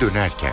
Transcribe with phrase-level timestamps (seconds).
[0.00, 0.52] dönerken.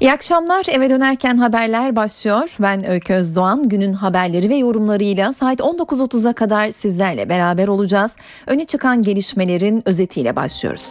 [0.00, 0.64] İyi akşamlar.
[0.68, 2.56] Eve dönerken haberler başlıyor.
[2.58, 3.68] Ben Öykü Özdoğan.
[3.68, 8.12] Günün haberleri ve yorumlarıyla saat 19.30'a kadar sizlerle beraber olacağız.
[8.46, 10.88] Öne çıkan gelişmelerin özetiyle başlıyoruz.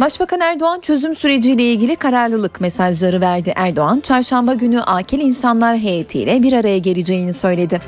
[0.00, 3.52] Başbakan Erdoğan çözüm süreciyle ilgili kararlılık mesajları verdi.
[3.56, 7.80] Erdoğan, çarşamba günü akil insanlar heyetiyle bir araya geleceğini söyledi.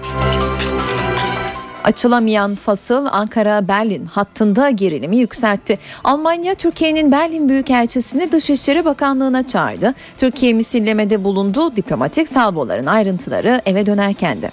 [1.85, 5.79] Açılamayan fasıl Ankara-Berlin hattında gerilimi yükseltti.
[6.05, 9.95] Almanya Türkiye'nin Berlin Büyükelçisini Dışişleri Bakanlığı'na çağırdı.
[10.19, 11.77] Türkiye misillemede bulundu.
[11.77, 14.51] Diplomatik salvoların ayrıntıları eve dönerken de.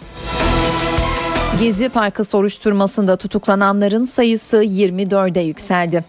[1.60, 6.06] Gezi Parkı soruşturmasında tutuklananların sayısı 24'e yükseldi.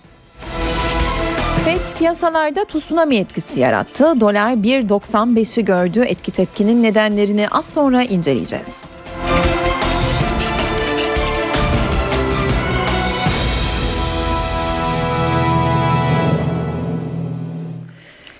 [1.64, 4.20] FED piyasalarda tsunami etkisi yarattı.
[4.20, 6.00] Dolar 1.95'i gördü.
[6.00, 8.97] Etki tepkinin nedenlerini az sonra inceleyeceğiz.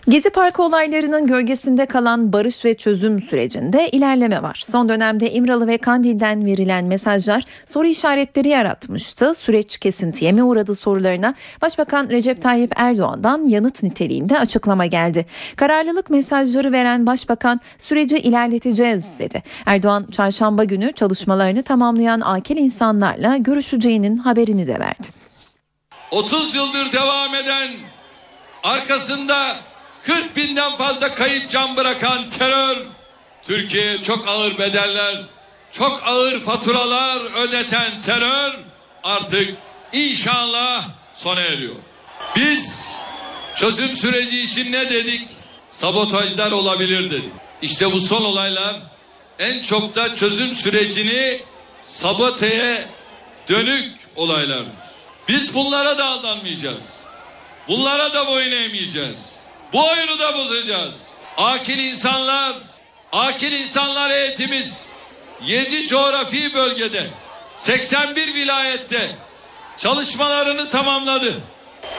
[0.09, 4.63] Gezi Parkı olaylarının gölgesinde kalan barış ve çözüm sürecinde ilerleme var.
[4.67, 9.35] Son dönemde İmralı ve Kandil'den verilen mesajlar soru işaretleri yaratmıştı.
[9.35, 15.27] Süreç kesintiye mi uğradı sorularına Başbakan Recep Tayyip Erdoğan'dan yanıt niteliğinde açıklama geldi.
[15.57, 19.43] Kararlılık mesajları veren Başbakan süreci ilerleteceğiz dedi.
[19.67, 25.09] Erdoğan çarşamba günü çalışmalarını tamamlayan akil insanlarla görüşeceğinin haberini de verdi.
[26.11, 27.71] 30 yıldır devam eden
[28.65, 29.37] arkasında
[30.03, 32.77] 40 binden fazla kayıp can bırakan terör
[33.43, 35.23] Türkiye'ye çok ağır bedeller,
[35.73, 38.55] çok ağır faturalar ödeten terör
[39.05, 39.55] artık
[39.93, 41.75] inşallah sona eriyor.
[42.37, 42.93] Biz
[43.55, 45.29] çözüm süreci için ne dedik?
[45.69, 47.33] Sabotajlar olabilir dedik.
[47.63, 48.77] İşte bu son olaylar
[49.39, 51.43] en çok da çözüm sürecini
[51.81, 52.89] saboteye
[53.49, 54.73] dönük olaylardır.
[55.29, 57.01] Biz bunlara da aldanmayacağız.
[57.69, 59.38] Bunlara da boyun eğmeyeceğiz.
[59.73, 61.09] Bu oyunu da bozacağız.
[61.37, 62.53] Akil insanlar,
[63.13, 64.83] akil insanlar eğitimiz
[65.45, 67.07] 7 coğrafi bölgede
[67.57, 69.17] 81 vilayette
[69.79, 71.35] çalışmalarını tamamladı.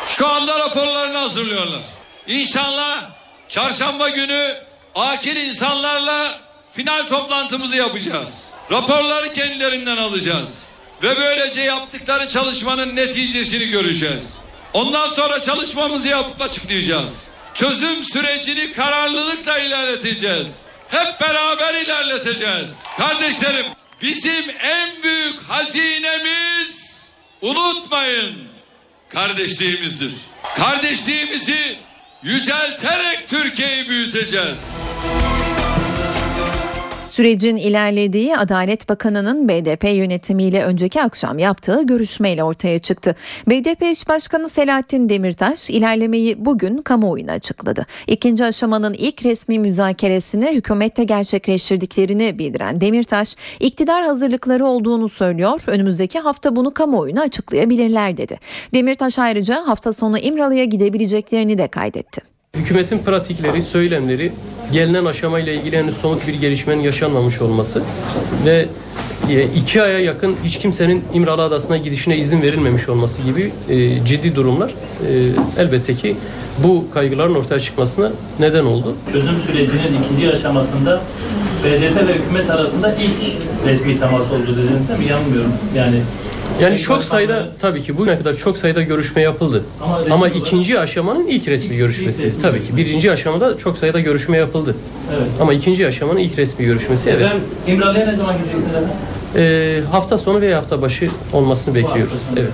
[0.07, 1.81] Şu anda raporlarını hazırlıyorlar.
[2.27, 3.09] İnşallah
[3.49, 4.55] çarşamba günü
[4.95, 6.39] akil insanlarla
[6.71, 8.49] final toplantımızı yapacağız.
[8.71, 10.63] Raporları kendilerinden alacağız.
[11.03, 14.37] Ve böylece yaptıkları çalışmanın neticesini göreceğiz.
[14.73, 17.28] Ondan sonra çalışmamızı yapıp açıklayacağız.
[17.53, 20.61] Çözüm sürecini kararlılıkla ilerleteceğiz.
[20.87, 22.75] Hep beraber ilerleteceğiz.
[22.97, 23.65] Kardeşlerim
[24.01, 27.09] bizim en büyük hazinemiz
[27.41, 28.35] unutmayın
[29.09, 30.13] kardeşliğimizdir.
[30.57, 31.79] Kardeşliğimizi
[32.23, 34.67] yücelterek Türkiye'yi büyüteceğiz.
[37.19, 43.15] Sürecin ilerlediği Adalet Bakanı'nın BDP yönetimiyle önceki akşam yaptığı görüşmeyle ortaya çıktı.
[43.47, 47.85] BDP eş başkanı Selahattin Demirtaş ilerlemeyi bugün kamuoyuna açıkladı.
[48.07, 55.61] İkinci aşamanın ilk resmi müzakeresini hükümette gerçekleştirdiklerini bildiren Demirtaş, iktidar hazırlıkları olduğunu söylüyor.
[55.67, 58.39] Önümüzdeki hafta bunu kamuoyuna açıklayabilirler dedi.
[58.73, 62.28] Demirtaş ayrıca hafta sonu İmralı'ya gidebileceklerini de kaydetti.
[62.57, 64.31] Hükümetin pratikleri, söylemleri
[64.71, 67.81] gelinen aşamayla ilgili henüz somut bir gelişmenin yaşanmamış olması
[68.45, 68.65] ve
[69.29, 74.35] e, iki aya yakın hiç kimsenin İmralı Adası'na gidişine izin verilmemiş olması gibi e, ciddi
[74.35, 76.15] durumlar e, elbette ki
[76.63, 78.95] bu kaygıların ortaya çıkmasına neden oldu.
[79.11, 81.01] Çözüm sürecinin ikinci aşamasında
[81.63, 85.05] BDP ve hükümet arasında ilk resmi temas oldu dediniz değil mi?
[85.05, 85.53] Yanmıyorum.
[85.75, 86.01] Yani
[86.61, 89.63] yani çok sayıda tabii ki bugüne kadar çok sayıda görüşme yapıldı.
[89.83, 92.77] Ama, Ama ikinci aşamanın ilk resmi ilk, görüşmesi ilk resmi tabii ki.
[92.77, 94.75] Birinci aşamada çok sayıda görüşme yapıldı.
[95.17, 95.27] Evet.
[95.41, 97.75] Ama ikinci aşamanın ilk resmi görüşmesi efendim, evet.
[97.75, 98.89] İmralı'ya ne zaman gideceksiniz efendim?
[99.35, 102.13] Ee, hafta sonu veya hafta başı olmasını bekliyoruz.
[102.37, 102.53] Evet.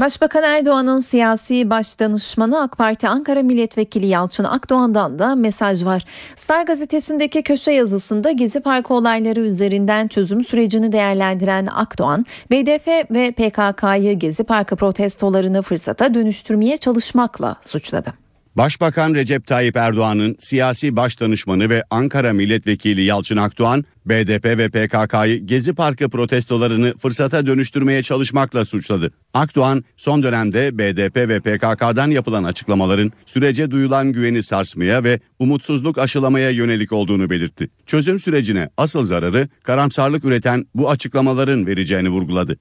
[0.00, 6.04] Başbakan Erdoğan'ın siyasi başdanışmanı AK Parti Ankara Milletvekili Yalçın Akdoğan'dan da mesaj var.
[6.36, 14.18] Star gazetesindeki köşe yazısında Gezi Parkı olayları üzerinden çözüm sürecini değerlendiren Akdoğan, BDP ve PKK'yı
[14.18, 18.29] Gezi Parkı protestolarını fırsata dönüştürmeye çalışmakla suçladı.
[18.60, 25.74] Başbakan Recep Tayyip Erdoğan'ın siyasi başdanışmanı ve Ankara Milletvekili Yalçın Akdoğan, BDP ve PKK'yı Gezi
[25.74, 29.12] Parkı protestolarını fırsata dönüştürmeye çalışmakla suçladı.
[29.34, 36.50] Akdoğan, son dönemde BDP ve PKK'dan yapılan açıklamaların sürece duyulan güveni sarsmaya ve umutsuzluk aşılamaya
[36.50, 37.70] yönelik olduğunu belirtti.
[37.86, 42.58] Çözüm sürecine asıl zararı karamsarlık üreten bu açıklamaların vereceğini vurguladı.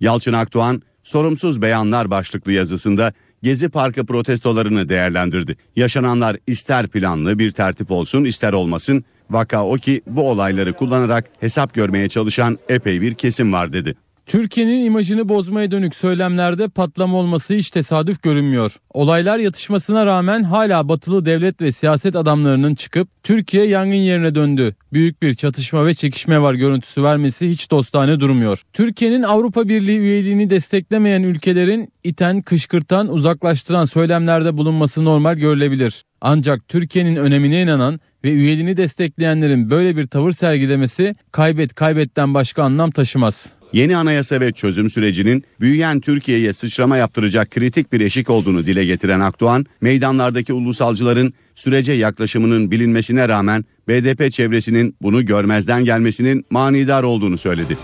[0.00, 3.12] Yalçın Akdoğan, sorumsuz beyanlar başlıklı yazısında
[3.42, 5.56] Gezi Parkı protestolarını değerlendirdi.
[5.76, 11.74] Yaşananlar ister planlı bir tertip olsun ister olmasın vaka o ki bu olayları kullanarak hesap
[11.74, 13.94] görmeye çalışan epey bir kesim var dedi.
[14.26, 18.76] Türkiye'nin imajını bozmaya dönük söylemlerde patlama olması hiç tesadüf görünmüyor.
[18.90, 24.74] Olaylar yatışmasına rağmen hala batılı devlet ve siyaset adamlarının çıkıp Türkiye yangın yerine döndü.
[24.92, 28.62] Büyük bir çatışma ve çekişme var görüntüsü vermesi hiç dostane durmuyor.
[28.72, 36.04] Türkiye'nin Avrupa Birliği üyeliğini desteklemeyen ülkelerin iten, kışkırtan, uzaklaştıran söylemlerde bulunması normal görülebilir.
[36.20, 42.90] Ancak Türkiye'nin önemine inanan ve üyeliğini destekleyenlerin böyle bir tavır sergilemesi kaybet kaybetten başka anlam
[42.90, 43.61] taşımaz.
[43.72, 49.20] Yeni anayasa ve çözüm sürecinin büyüyen Türkiye'ye sıçrama yaptıracak kritik bir eşik olduğunu dile getiren
[49.20, 57.76] Akdoğan, meydanlardaki ulusalcıların sürece yaklaşımının bilinmesine rağmen BDP çevresinin bunu görmezden gelmesinin manidar olduğunu söyledi.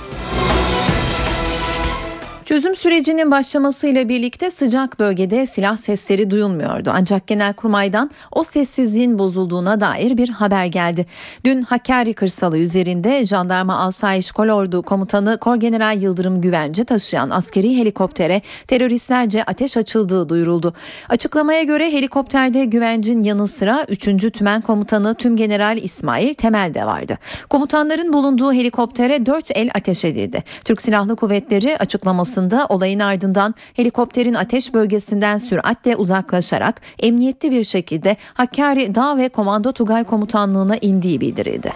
[2.49, 6.91] Çözüm sürecinin başlamasıyla birlikte sıcak bölgede silah sesleri duyulmuyordu.
[6.95, 11.07] Ancak Genelkurmay'dan o sessizliğin bozulduğuna dair bir haber geldi.
[11.45, 19.45] Dün Hakkari kırsalı üzerinde Jandarma Asayiş Kolordu Komutanı Korgeneral Yıldırım Güvence taşıyan askeri helikoptere teröristlerce
[19.45, 20.75] ateş açıldığı duyuruldu.
[21.09, 24.33] Açıklamaya göre helikopterde Güvencin yanı sıra 3.
[24.33, 27.19] Tümen Komutanı Tümgeneral İsmail Temel de vardı.
[27.51, 30.45] Komutanların bulunduğu helikoptere 4 el ateş edildi.
[30.65, 38.17] Türk Silahlı Kuvvetleri açıklaması sırasında olayın ardından helikopterin ateş bölgesinden süratle uzaklaşarak emniyetli bir şekilde
[38.35, 41.73] Hakkari Dağ ve Komando Tugay Komutanlığı'na indiği bildirildi.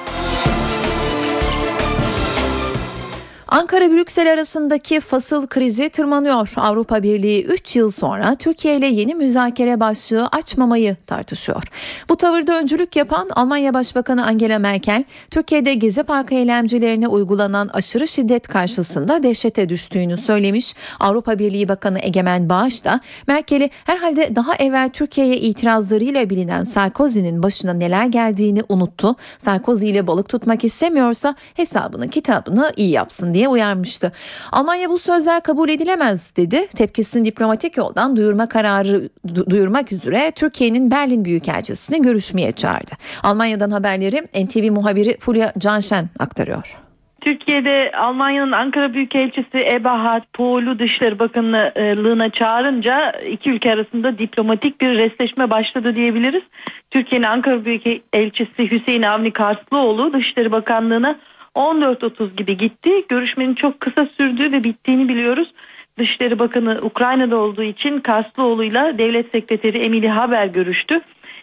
[3.53, 6.53] Ankara-Brüksel arasındaki fasıl krizi tırmanıyor.
[6.57, 11.63] Avrupa Birliği 3 yıl sonra Türkiye ile yeni müzakere başlığı açmamayı tartışıyor.
[12.09, 18.49] Bu tavırda öncülük yapan Almanya Başbakanı Angela Merkel, Türkiye'de Gezi Parkı eylemcilerine uygulanan aşırı şiddet
[18.49, 20.75] karşısında dehşete düştüğünü söylemiş.
[21.01, 27.73] Avrupa Birliği Bakanı Egemen Bağış da Merkel'i herhalde daha evvel Türkiye'ye itirazlarıyla bilinen Sarkozy'nin başına
[27.73, 29.17] neler geldiğini unuttu.
[29.39, 34.13] Sarkozy ile balık tutmak istemiyorsa hesabını kitabını iyi yapsın diye diye uyarmıştı.
[34.53, 36.67] Almanya bu sözler kabul edilemez dedi.
[36.67, 39.09] Tepkisini diplomatik yoldan duyurma kararı
[39.51, 42.93] duyurmak üzere Türkiye'nin Berlin Büyükelçisi'ni görüşmeye çağırdı.
[43.23, 46.79] Almanya'dan haberleri NTV muhabiri Fulya Canşen aktarıyor.
[47.21, 55.51] Türkiye'de Almanya'nın Ankara Büyükelçisi Eberhard Pohl'u Dışişleri Bakanlığı'na çağırınca iki ülke arasında diplomatik bir restleşme
[55.51, 56.43] başladı diyebiliriz.
[56.91, 61.19] Türkiye'nin Ankara Büyükelçisi Hüseyin Avni Karslıoğlu Dışişleri Bakanlığı'na
[61.55, 63.05] 14.30 gibi gitti.
[63.09, 65.53] Görüşmenin çok kısa sürdüğü ve bittiğini biliyoruz.
[65.99, 71.01] Dışişleri Bakanı Ukrayna'da olduğu için Karslıoğlu'yla Devlet Sekreteri Emili Haber görüştü.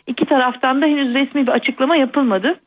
[0.07, 2.59] İki taraftan da henüz resmi bir açıklama yapılmadı.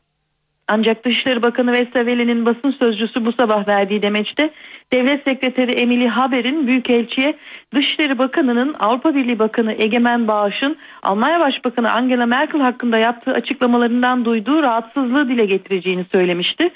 [0.67, 4.49] Ancak Dışişleri Bakanı Vestaveli'nin basın sözcüsü bu sabah verdiği demeçte
[4.93, 7.37] Devlet Sekreteri Emily Haber'in Büyükelçi'ye
[7.75, 14.63] Dışişleri Bakanı'nın Avrupa Birliği Bakanı Egemen Bağış'ın Almanya Başbakanı Angela Merkel hakkında yaptığı açıklamalarından duyduğu
[14.63, 16.69] rahatsızlığı dile getireceğini söylemişti.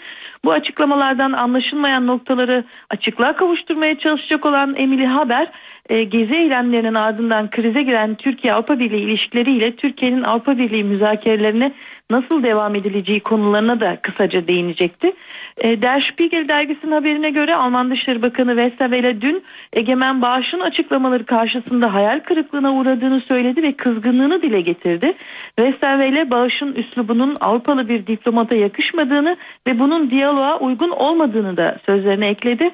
[0.46, 5.52] Bu açıklamalardan anlaşılmayan noktaları açıklığa kavuşturmaya çalışacak olan Emily Haber
[5.90, 11.74] e, gezi eylemlerinin ardından krize giren Türkiye-Avrupa Birliği ilişkileriyle Türkiye'nin Avrupa Birliği müzakerelerine
[12.10, 15.14] nasıl devam edileceği konularına da kısaca değinecekti.
[15.58, 19.44] E, Der Spiegel dergisinin haberine göre Alman Dışişleri Bakanı Westerwelle dün
[19.74, 25.14] Egemen Bağış'ın açıklamaları karşısında hayal kırıklığına uğradığını söyledi ve kızgınlığını dile getirdi.
[25.60, 32.72] Westerwelle Bağış'ın üslubunun Avrupalı bir diplomata yakışmadığını ve bunun diyaloğa uygun olmadığını da sözlerine ekledi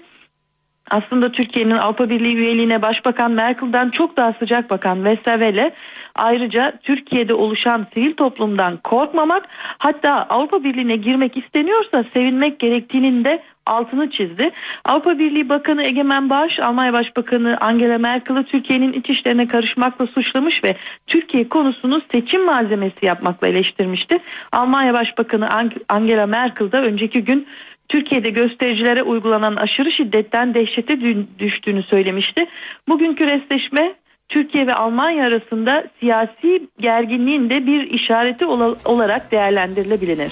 [0.90, 5.74] aslında Türkiye'nin Avrupa Birliği üyeliğine Başbakan Merkel'den çok daha sıcak bakan Westerwelle
[6.16, 9.44] ayrıca Türkiye'de oluşan sivil toplumdan korkmamak
[9.78, 14.52] hatta Avrupa Birliği'ne girmek isteniyorsa sevinmek gerektiğinin de altını çizdi.
[14.86, 20.78] Avrupa Birliği Bakanı Egemen Bağış, Almanya Başbakanı Angela Merkel'ı Türkiye'nin iç işlerine karışmakla suçlamış ve
[21.08, 24.18] Türkiye konusunu seçim malzemesi yapmakla eleştirmişti.
[24.52, 25.48] Almanya Başbakanı
[25.90, 27.48] Angela Merkel de önceki gün
[27.90, 31.00] Türkiye'de göstericilere uygulanan aşırı şiddetten dehşete
[31.40, 32.46] düştüğünü söylemişti.
[32.88, 33.96] Bugünkü restleşme
[34.30, 38.46] Türkiye ve Almanya arasında siyasi gerginliğin de bir işareti
[38.86, 40.32] olarak değerlendirilebilir.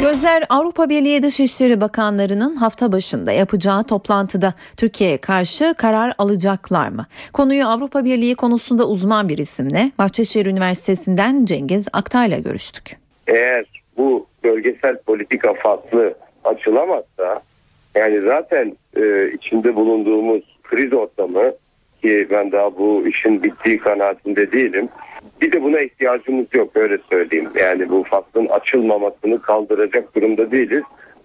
[0.00, 7.06] Gözler Avrupa Birliği Dışişleri Bakanlarının hafta başında yapacağı toplantıda Türkiye'ye karşı karar alacaklar mı?
[7.32, 12.96] Konuyu Avrupa Birliği konusunda uzman bir isimle Bahçeşehir Üniversitesi'nden Cengiz Aktay'la görüştük.
[13.26, 13.64] Eğer
[13.96, 17.42] bu bölgesel politika faslı açılamazsa
[17.94, 21.52] yani zaten e, içinde bulunduğumuz kriz ortamı
[22.02, 24.88] ki ben daha bu işin bittiği kanaatinde değilim.
[25.40, 27.48] Bir de buna ihtiyacımız yok öyle söyleyeyim.
[27.60, 30.82] Yani bu faslın açılmamasını kaldıracak durumda değiliz.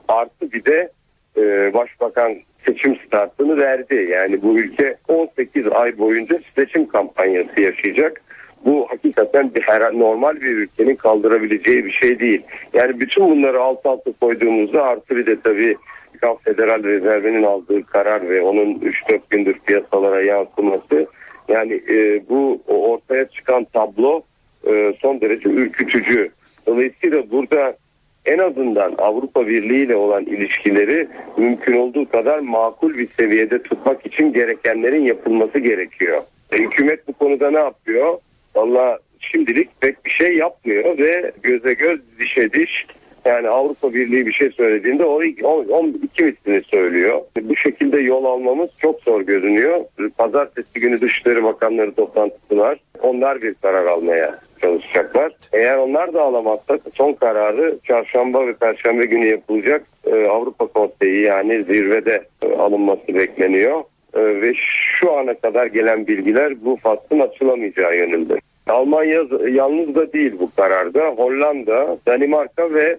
[0.07, 0.91] Artı bir de
[1.37, 2.35] e, başbakan
[2.65, 4.07] seçim startını verdi.
[4.11, 8.21] Yani bu ülke 18 ay boyunca seçim kampanyası yaşayacak
[8.65, 12.41] bu hakikaten bir her, normal bir ülkenin kaldırabileceği bir şey değil.
[12.73, 15.77] Yani bütün bunları alt alta koyduğumuzda artı bir de tabii
[16.21, 21.07] Amerikan Federal Rezervi'nin aldığı karar ve onun 3-4 gündür piyasalara yansıması
[21.47, 24.21] yani e, bu ortaya çıkan tablo
[24.67, 26.29] e, son derece ürkütücü.
[26.67, 27.77] Dolayısıyla burada
[28.25, 34.33] en azından Avrupa Birliği ile olan ilişkileri mümkün olduğu kadar makul bir seviyede tutmak için
[34.33, 36.21] gerekenlerin yapılması gerekiyor.
[36.51, 38.17] E, hükümet bu konuda ne yapıyor?
[38.55, 42.85] Valla şimdilik pek bir şey yapmıyor ve göze göz dişe diş
[43.25, 47.21] yani Avrupa Birliği bir şey söylediğinde o, o, o iki mislini söylüyor.
[47.41, 49.79] Bu şekilde yol almamız çok zor görünüyor.
[50.17, 52.79] Pazartesi günü Dışişleri Bakanları toplantısı var.
[53.01, 55.31] Onlar bir karar almaya çalışacaklar.
[55.53, 61.63] Eğer onlar da alamazsa son kararı çarşamba ve perşembe günü yapılacak e, Avrupa Konseyi yani
[61.63, 63.83] zirvede e, alınması bekleniyor.
[64.13, 64.53] E, ve
[64.99, 68.33] şu ana kadar gelen bilgiler bu faslın açılamayacağı yönünde.
[68.69, 71.07] Almanya yalnız da değil bu kararda.
[71.07, 72.97] Hollanda, Danimarka ve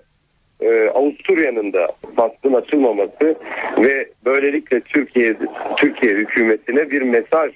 [0.60, 3.34] e, Avusturya'nın da faslın açılmaması
[3.78, 5.36] ve böylelikle Türkiye
[5.76, 7.52] Türkiye hükümetine bir mesaj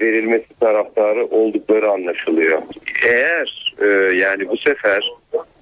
[0.00, 2.62] verilmesi taraftarı oldukları anlaşılıyor.
[3.06, 5.10] Eğer e, yani bu sefer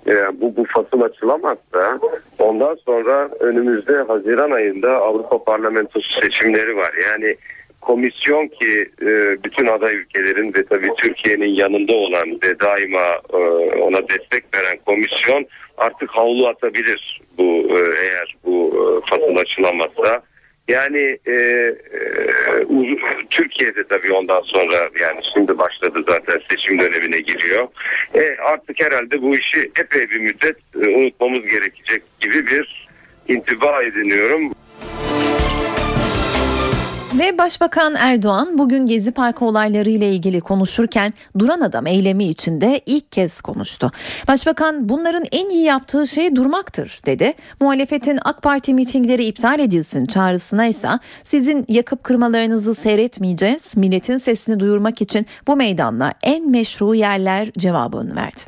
[0.06, 1.98] e, bu bu fasıl açılamazsa
[2.38, 6.92] ondan sonra önümüzde Haziran ayında Avrupa Parlamentosu seçimleri var.
[7.10, 7.36] Yani
[7.80, 9.06] komisyon ki e,
[9.44, 13.36] bütün aday ülkelerin ve tabii Türkiye'nin yanında olan ve daima e,
[13.80, 15.46] ona destek veren komisyon
[15.78, 20.22] artık havlu atabilir bu e, eğer bu e, fasıl açılamazsa.
[20.72, 21.74] Yani e, e,
[23.30, 27.68] Türkiye'de tabii ondan sonra yani şimdi başladı zaten seçim dönemine giriyor.
[28.14, 32.88] E, artık herhalde bu işi epey bir müddet e, unutmamız gerekecek gibi bir
[33.28, 34.52] intiba ediniyorum.
[37.18, 43.12] Ve Başbakan Erdoğan bugün Gezi Parkı olayları ile ilgili konuşurken duran adam eylemi içinde ilk
[43.12, 43.92] kez konuştu.
[44.28, 47.34] Başbakan bunların en iyi yaptığı şey durmaktır dedi.
[47.60, 50.88] Muhalefetin AK Parti mitingleri iptal edilsin çağrısına ise
[51.22, 53.76] sizin yakıp kırmalarınızı seyretmeyeceğiz.
[53.76, 58.40] Milletin sesini duyurmak için bu meydanla en meşru yerler cevabını verdi.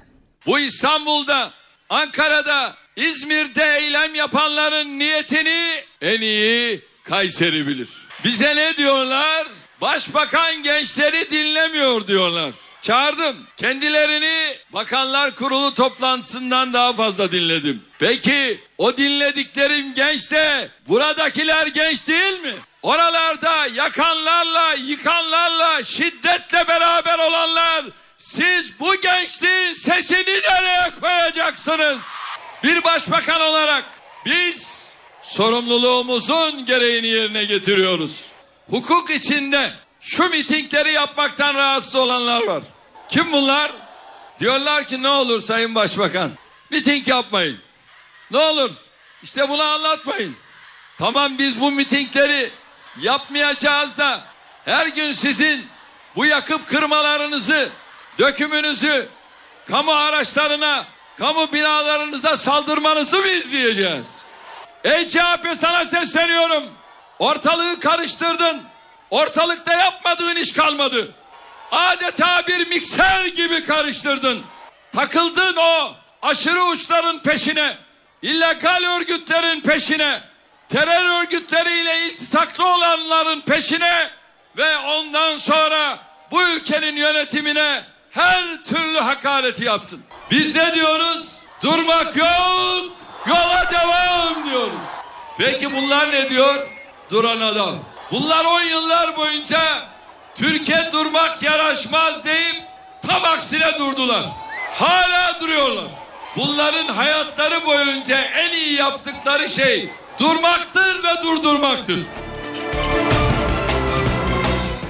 [0.47, 1.51] Bu İstanbul'da,
[1.91, 5.61] Ankara'da, İzmir'de eylem yapanların niyetini
[6.01, 7.89] en iyi Kayseri bilir.
[8.25, 9.47] Bize ne diyorlar?
[9.81, 12.55] Başbakan gençleri dinlemiyor diyorlar.
[12.83, 13.47] Çağırdım.
[13.57, 17.85] Kendilerini Bakanlar Kurulu toplantısından daha fazla dinledim.
[17.99, 22.55] Peki o dinlediklerim genç de buradakiler genç değil mi?
[22.83, 27.85] Oralarda yakanlarla, yıkanlarla, şiddetle beraber olanlar
[28.19, 32.03] siz bu gençliğin sesini nereye koyacaksınız?
[32.65, 33.85] Bir başbakan olarak
[34.27, 34.84] biz
[35.25, 38.25] sorumluluğumuzun gereğini yerine getiriyoruz.
[38.71, 42.63] Hukuk içinde şu mitingleri yapmaktan rahatsız olanlar var.
[43.09, 43.73] Kim bunlar?
[44.41, 46.31] Diyorlar ki ne olur Sayın Başbakan
[46.71, 47.59] miting yapmayın.
[48.31, 48.71] Ne olur
[49.23, 50.37] işte bunu anlatmayın.
[50.99, 52.51] Tamam biz bu mitingleri
[53.01, 54.21] yapmayacağız da
[54.65, 55.67] her gün sizin
[56.17, 57.69] bu yakıp kırmalarınızı,
[58.19, 59.09] dökümünüzü,
[59.71, 60.85] kamu araçlarına,
[61.19, 64.24] kamu binalarınıza saldırmanızı mı izleyeceğiz?
[64.85, 66.65] Ey CHP sana sesleniyorum.
[67.19, 68.63] Ortalığı karıştırdın.
[69.11, 71.15] Ortalıkta yapmadığın iş kalmadı.
[71.73, 74.43] Adeta bir mikser gibi karıştırdın.
[74.93, 77.77] Takıldın o aşırı uçların peşine.
[78.23, 80.21] illegal örgütlerin peşine.
[80.69, 84.11] Terör örgütleriyle iltisaklı olanların peşine.
[84.57, 85.99] Ve ondan sonra
[86.31, 90.03] bu ülkenin yönetimine her türlü hakareti yaptın.
[90.31, 91.33] Biz ne diyoruz?
[91.63, 92.93] Durmak yok,
[93.27, 94.85] yola devam diyoruz.
[95.39, 96.69] Peki bunlar ne diyor?
[97.11, 97.75] Duran adam.
[98.13, 99.61] Bunlar on yıllar boyunca
[100.35, 102.63] Türkiye durmak yaraşmaz deyip
[103.07, 104.25] tam aksine durdular.
[104.75, 105.91] Hala duruyorlar.
[106.37, 112.01] Bunların hayatları boyunca en iyi yaptıkları şey durmaktır ve durdurmaktır.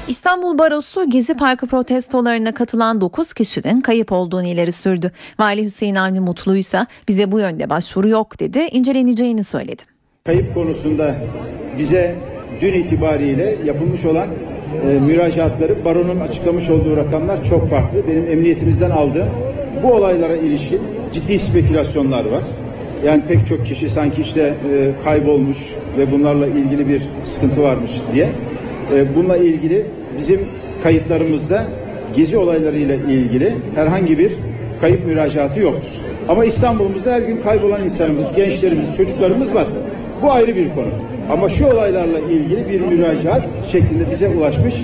[0.08, 5.12] İstanbul Barosu Gezi Parkı protestolarına katılan 9 kişinin kayıp olduğunu ileri sürdü.
[5.38, 9.82] Vali Hüseyin Avni Mutlu ise bize bu yönde başvuru yok dedi, inceleneceğini söyledi.
[10.25, 11.14] Kayıp konusunda
[11.78, 12.14] bize
[12.61, 14.28] dün itibariyle yapılmış olan
[14.87, 18.08] e, müracaatları baronun açıklamış olduğu rakamlar çok farklı.
[18.08, 19.28] Benim emniyetimizden aldığım
[19.82, 20.80] bu olaylara ilişkin
[21.12, 22.42] ciddi spekülasyonlar var.
[23.04, 25.58] Yani pek çok kişi sanki işte e, kaybolmuş
[25.99, 28.28] ve bunlarla ilgili bir sıkıntı varmış diye.
[28.92, 29.86] E, bununla ilgili
[30.18, 30.40] bizim
[30.82, 31.64] kayıtlarımızda
[32.16, 34.32] gezi olaylarıyla ilgili herhangi bir
[34.80, 35.90] kayıp müracaatı yoktur.
[36.28, 39.66] Ama İstanbul'umuzda her gün kaybolan insanımız, gençlerimiz, çocuklarımız var.
[40.22, 40.88] Bu ayrı bir konu.
[41.30, 44.74] Ama şu olaylarla ilgili bir müracaat şeklinde bize ulaşmış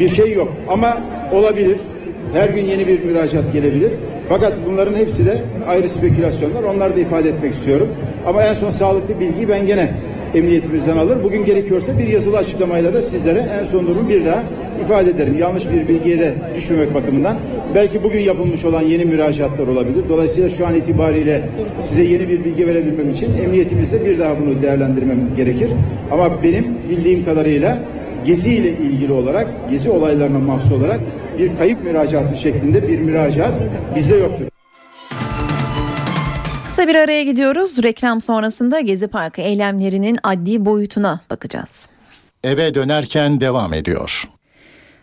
[0.00, 0.52] bir şey yok.
[0.68, 0.98] Ama
[1.32, 1.76] olabilir.
[2.32, 3.92] Her gün yeni bir müracaat gelebilir.
[4.28, 5.38] Fakat bunların hepsi de
[5.68, 6.62] ayrı spekülasyonlar.
[6.62, 7.88] Onları da ifade etmek istiyorum.
[8.26, 9.90] Ama en son sağlıklı bilgiyi ben gene
[10.34, 11.24] emniyetimizden alır.
[11.24, 14.42] Bugün gerekiyorsa bir yazılı açıklamayla da sizlere en son durumu bir daha
[14.84, 15.38] ifade ederim.
[15.38, 17.36] Yanlış bir bilgiye de düşmemek bakımından.
[17.74, 20.04] Belki bugün yapılmış olan yeni müracaatlar olabilir.
[20.08, 21.42] Dolayısıyla şu an itibariyle
[21.80, 25.68] size yeni bir bilgi verebilmem için emniyetimizde bir daha bunu değerlendirmem gerekir.
[26.10, 27.78] Ama benim bildiğim kadarıyla
[28.26, 31.00] Gezi ile ilgili olarak, Gezi olaylarına mahsus olarak
[31.38, 33.54] bir kayıp müracaatı şeklinde bir müracaat
[33.96, 34.55] bizde yoktur.
[36.76, 37.82] Kısa bir araya gidiyoruz.
[37.82, 41.88] Reklam sonrasında Gezi Parkı eylemlerinin adli boyutuna bakacağız.
[42.44, 44.28] Eve dönerken devam ediyor.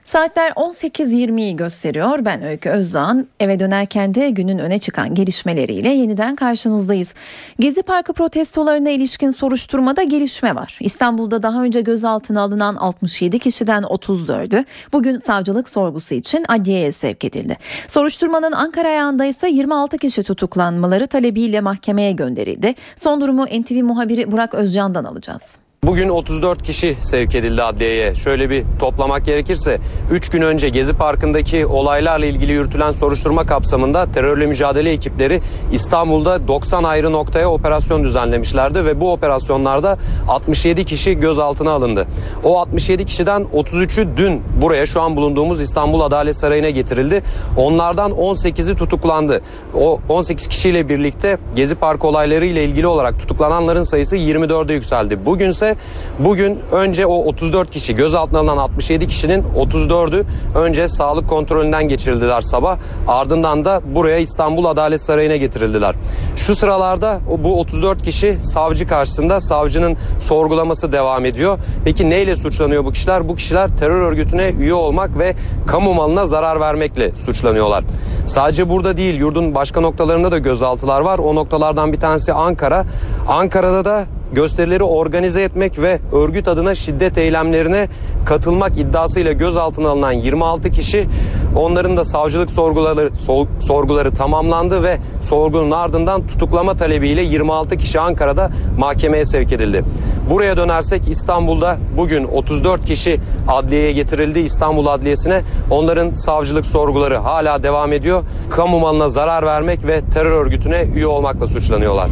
[0.05, 2.25] Saatler 18.20'yi gösteriyor.
[2.25, 7.13] Ben Öykü Özdağ'ın eve dönerken de günün öne çıkan gelişmeleriyle yeniden karşınızdayız.
[7.59, 10.77] Gezi Parkı protestolarına ilişkin soruşturmada gelişme var.
[10.81, 17.57] İstanbul'da daha önce gözaltına alınan 67 kişiden 34'ü bugün savcılık sorgusu için adliyeye sevk edildi.
[17.87, 22.75] Soruşturmanın Ankara ayağında ise 26 kişi tutuklanmaları talebiyle mahkemeye gönderildi.
[22.95, 25.62] Son durumu NTV muhabiri Burak Özcan'dan alacağız.
[25.83, 28.15] Bugün 34 kişi sevk edildi adliyeye.
[28.15, 29.79] Şöyle bir toplamak gerekirse
[30.11, 36.83] 3 gün önce Gezi Parkı'ndaki olaylarla ilgili yürütülen soruşturma kapsamında terörle mücadele ekipleri İstanbul'da 90
[36.83, 39.97] ayrı noktaya operasyon düzenlemişlerdi ve bu operasyonlarda
[40.27, 42.07] 67 kişi gözaltına alındı.
[42.43, 47.23] O 67 kişiden 33'ü dün buraya şu an bulunduğumuz İstanbul Adalet Sarayı'na getirildi.
[47.57, 49.41] Onlardan 18'i tutuklandı.
[49.79, 55.25] O 18 kişiyle birlikte Gezi Parkı olayları ile ilgili olarak tutuklananların sayısı 24'e yükseldi.
[55.25, 55.72] Bugünse
[56.19, 60.23] bugün önce o 34 kişi gözaltına alınan 67 kişinin 34'ü
[60.55, 62.77] önce sağlık kontrolünden geçirildiler sabah.
[63.07, 65.95] Ardından da buraya İstanbul Adalet Sarayı'na getirildiler.
[66.35, 71.57] Şu sıralarda bu 34 kişi savcı karşısında savcının sorgulaması devam ediyor.
[71.85, 73.29] Peki neyle suçlanıyor bu kişiler?
[73.29, 75.35] Bu kişiler terör örgütüne üye olmak ve
[75.67, 77.83] kamu malına zarar vermekle suçlanıyorlar.
[78.27, 81.19] Sadece burada değil yurdun başka noktalarında da gözaltılar var.
[81.19, 82.85] O noktalardan bir tanesi Ankara.
[83.27, 87.87] Ankara'da da gösterileri organize etmek ve örgüt adına şiddet eylemlerine
[88.25, 91.07] katılmak iddiasıyla gözaltına alınan 26 kişi
[91.55, 93.11] onların da savcılık sorguları
[93.59, 99.83] sorguları tamamlandı ve sorgunun ardından tutuklama talebiyle 26 kişi Ankara'da mahkemeye sevk edildi.
[100.29, 105.41] Buraya dönersek İstanbul'da bugün 34 kişi adliyeye getirildi İstanbul Adliyesi'ne.
[105.71, 108.23] Onların savcılık sorguları hala devam ediyor.
[108.49, 112.07] Kamu malına zarar vermek ve terör örgütüne üye olmakla suçlanıyorlar.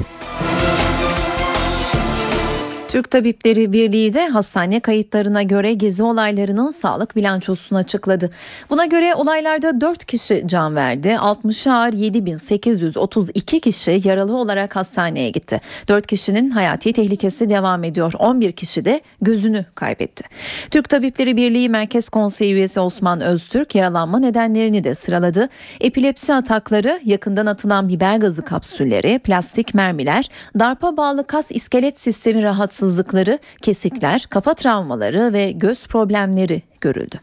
[2.91, 8.32] Türk Tabipleri Birliği de hastane kayıtlarına göre gezi olaylarının sağlık bilançosunu açıkladı.
[8.69, 11.17] Buna göre olaylarda 4 kişi can verdi.
[11.17, 15.62] 60 ağır 7832 kişi yaralı olarak hastaneye gitti.
[15.88, 18.13] 4 kişinin hayati tehlikesi devam ediyor.
[18.19, 20.23] 11 kişi de gözünü kaybetti.
[20.71, 25.49] Türk Tabipleri Birliği Merkez Konseyi üyesi Osman Öztürk yaralanma nedenlerini de sıraladı.
[25.80, 32.81] Epilepsi atakları, yakından atılan biber gazı kapsülleri, plastik mermiler, darpa bağlı kas iskelet sistemi rahatsızlığı
[32.82, 37.20] rahatsızlıkları, kesikler, kafa travmaları ve göz problemleri görüldü.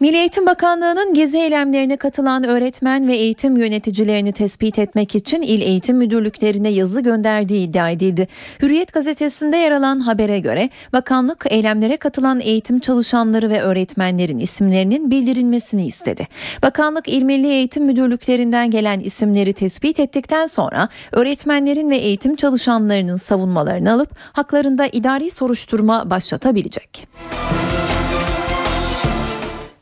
[0.00, 5.96] Milli Eğitim Bakanlığı'nın gezi eylemlerine katılan öğretmen ve eğitim yöneticilerini tespit etmek için il eğitim
[5.96, 8.28] müdürlüklerine yazı gönderdiği iddia edildi.
[8.62, 15.86] Hürriyet gazetesinde yer alan habere göre bakanlık eylemlere katılan eğitim çalışanları ve öğretmenlerin isimlerinin bildirilmesini
[15.86, 16.28] istedi.
[16.62, 23.92] Bakanlık İl Milli Eğitim Müdürlüklerinden gelen isimleri tespit ettikten sonra öğretmenlerin ve eğitim çalışanlarının savunmalarını
[23.92, 27.08] alıp haklarında idari soruşturma başlatabilecek.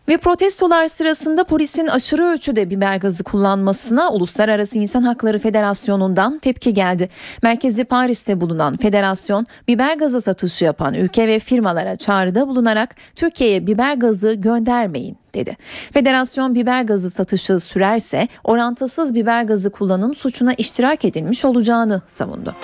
[0.09, 7.09] Ve protestolar sırasında polisin aşırı ölçüde biber gazı kullanmasına Uluslararası İnsan Hakları Federasyonu'ndan tepki geldi.
[7.42, 13.94] Merkezi Paris'te bulunan federasyon biber gazı satışı yapan ülke ve firmalara çağrıda bulunarak Türkiye'ye biber
[13.94, 15.57] gazı göndermeyin dedi.
[15.92, 22.55] Federasyon biber gazı satışı sürerse orantısız biber gazı kullanım suçuna iştirak edilmiş olacağını savundu.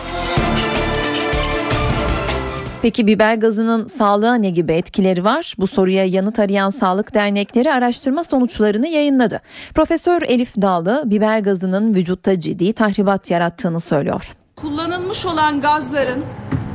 [2.85, 5.55] Peki biber gazının sağlığa ne gibi etkileri var?
[5.59, 9.41] Bu soruya yanıt arayan sağlık dernekleri araştırma sonuçlarını yayınladı.
[9.75, 14.37] Profesör Elif Dağlı biber gazının vücutta ciddi tahribat yarattığını söylüyor.
[14.57, 16.25] Kullanılmış olan gazların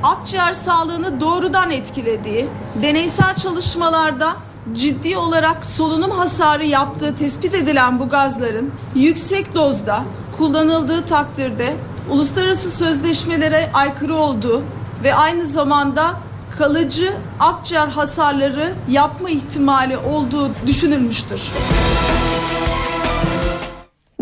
[0.04, 2.46] akciğer sağlığını doğrudan etkilediği,
[2.82, 4.30] deneysel çalışmalarda
[4.74, 10.04] ciddi olarak solunum hasarı yaptığı tespit edilen bu gazların yüksek dozda
[10.38, 11.76] kullanıldığı takdirde
[12.12, 14.64] uluslararası sözleşmelere aykırı olduğu
[15.04, 16.16] ve aynı zamanda
[16.58, 21.52] kalıcı akciğer hasarları yapma ihtimali olduğu düşünülmüştür.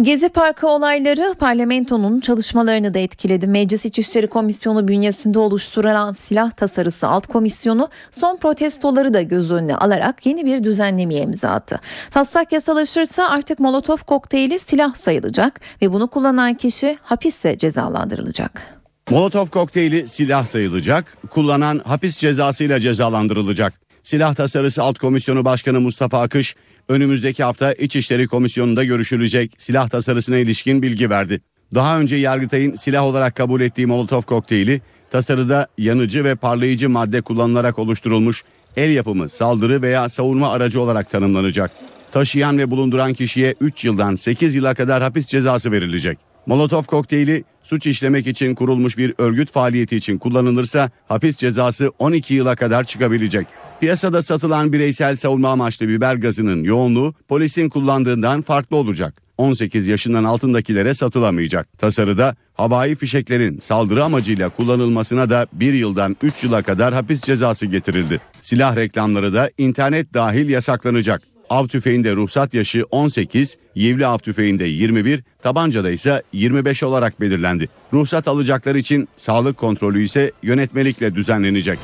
[0.01, 3.47] Gezi Parkı olayları parlamentonun çalışmalarını da etkiledi.
[3.47, 10.25] Meclis İçişleri Komisyonu bünyesinde oluşturulan silah tasarısı alt komisyonu son protestoları da göz önüne alarak
[10.25, 11.79] yeni bir düzenlemeye imza attı.
[12.11, 18.76] Taslak yasalaşırsa artık molotof kokteyli silah sayılacak ve bunu kullanan kişi hapiste cezalandırılacak.
[19.09, 23.73] Molotov kokteyli silah sayılacak, kullanan hapis cezasıyla cezalandırılacak.
[24.03, 26.55] Silah Tasarısı Alt Komisyonu Başkanı Mustafa Akış,
[26.89, 31.41] önümüzdeki hafta İçişleri Komisyonu'nda görüşülecek silah tasarısına ilişkin bilgi verdi.
[31.75, 37.79] Daha önce Yargıtay'ın silah olarak kabul ettiği Molotov kokteyli, tasarıda yanıcı ve parlayıcı madde kullanılarak
[37.79, 38.43] oluşturulmuş
[38.77, 41.71] el yapımı saldırı veya savunma aracı olarak tanımlanacak.
[42.11, 46.26] Taşıyan ve bulunduran kişiye 3 yıldan 8 yıla kadar hapis cezası verilecek.
[46.47, 52.55] Molotov kokteyli suç işlemek için kurulmuş bir örgüt faaliyeti için kullanılırsa hapis cezası 12 yıla
[52.55, 53.47] kadar çıkabilecek.
[53.79, 59.21] Piyasada satılan bireysel savunma amaçlı biber gazının yoğunluğu polisin kullandığından farklı olacak.
[59.37, 61.77] 18 yaşından altındakilere satılamayacak.
[61.77, 68.21] Tasarıda havai fişeklerin saldırı amacıyla kullanılmasına da 1 yıldan 3 yıla kadar hapis cezası getirildi.
[68.41, 71.36] Silah reklamları da internet dahil yasaklanacak.
[71.49, 77.69] Av tüfeğinde ruhsat yaşı 18, yivli av tüfeğinde 21, tabancada ise 25 olarak belirlendi.
[77.93, 81.79] Ruhsat alacaklar için sağlık kontrolü ise yönetmelikle düzenlenecek.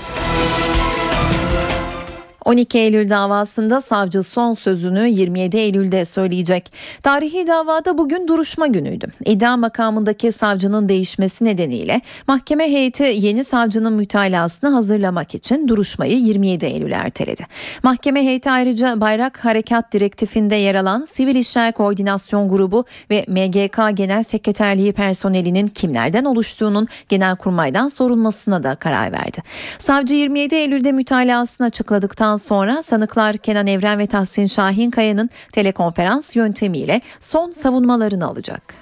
[2.46, 6.74] 12 Eylül davasında savcı son sözünü 27 Eylül'de söyleyecek.
[7.04, 9.08] Tarihi davada bugün duruşma günüydü.
[9.26, 16.96] İddia makamındaki savcının değişmesi nedeniyle mahkeme heyeti yeni savcının mütalasını hazırlamak için duruşmayı 27 Eylül'e
[16.96, 17.46] erteledi.
[17.84, 24.24] Mahkeme heyeti ayrıca Bayrak Harekat Direktifinde yer alan Sivil İşler Koordinasyon Grubu ve MGK Genel
[24.24, 29.44] Sekreterliği personelinin kimlerden oluştuğunun Genelkurmay'dan sorulmasına da karar verdi.
[29.78, 37.52] Savcı 27 Eylül'de mütalasını açıkladıktan sonra sanıklar Kenan Evren ve Tahsin Şahinkaya'nın telekonferans yöntemiyle son
[37.52, 38.76] savunmalarını alacak.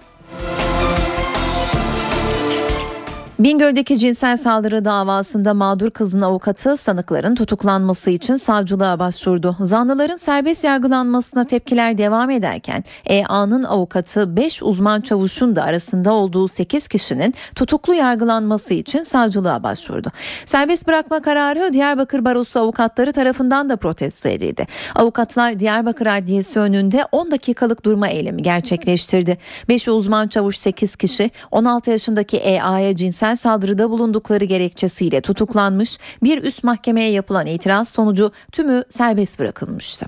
[3.43, 9.55] Bingöl'deki cinsel saldırı davasında mağdur kızın avukatı sanıkların tutuklanması için savcılığa başvurdu.
[9.59, 16.87] Zanlıların serbest yargılanmasına tepkiler devam ederken EA'nın avukatı 5 uzman çavuşun da arasında olduğu 8
[16.87, 20.11] kişinin tutuklu yargılanması için savcılığa başvurdu.
[20.45, 24.67] Serbest bırakma kararı Diyarbakır Barosu avukatları tarafından da protesto edildi.
[24.95, 29.37] Avukatlar Diyarbakır Adliyesi önünde 10 dakikalık durma eylemi gerçekleştirdi.
[29.69, 35.97] 5 uzman çavuş 8 kişi 16 yaşındaki EA'ya cinsel saldırıda bulundukları gerekçesiyle tutuklanmış.
[36.23, 40.05] Bir üst mahkemeye yapılan itiraz sonucu tümü serbest bırakılmıştı.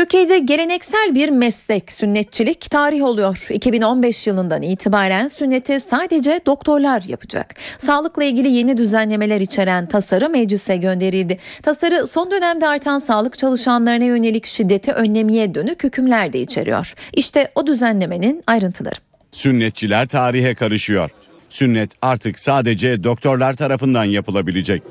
[0.00, 3.46] Türkiye'de geleneksel bir meslek sünnetçilik tarih oluyor.
[3.50, 7.54] 2015 yılından itibaren sünneti sadece doktorlar yapacak.
[7.78, 11.38] Sağlıkla ilgili yeni düzenlemeler içeren tasarı meclise gönderildi.
[11.62, 16.94] Tasarı son dönemde artan sağlık çalışanlarına yönelik şiddeti önlemeye dönük hükümler de içeriyor.
[17.12, 19.09] İşte o düzenlemenin ayrıntıları.
[19.32, 21.10] Sünnetçiler tarihe karışıyor.
[21.48, 24.82] Sünnet artık sadece doktorlar tarafından yapılabilecek.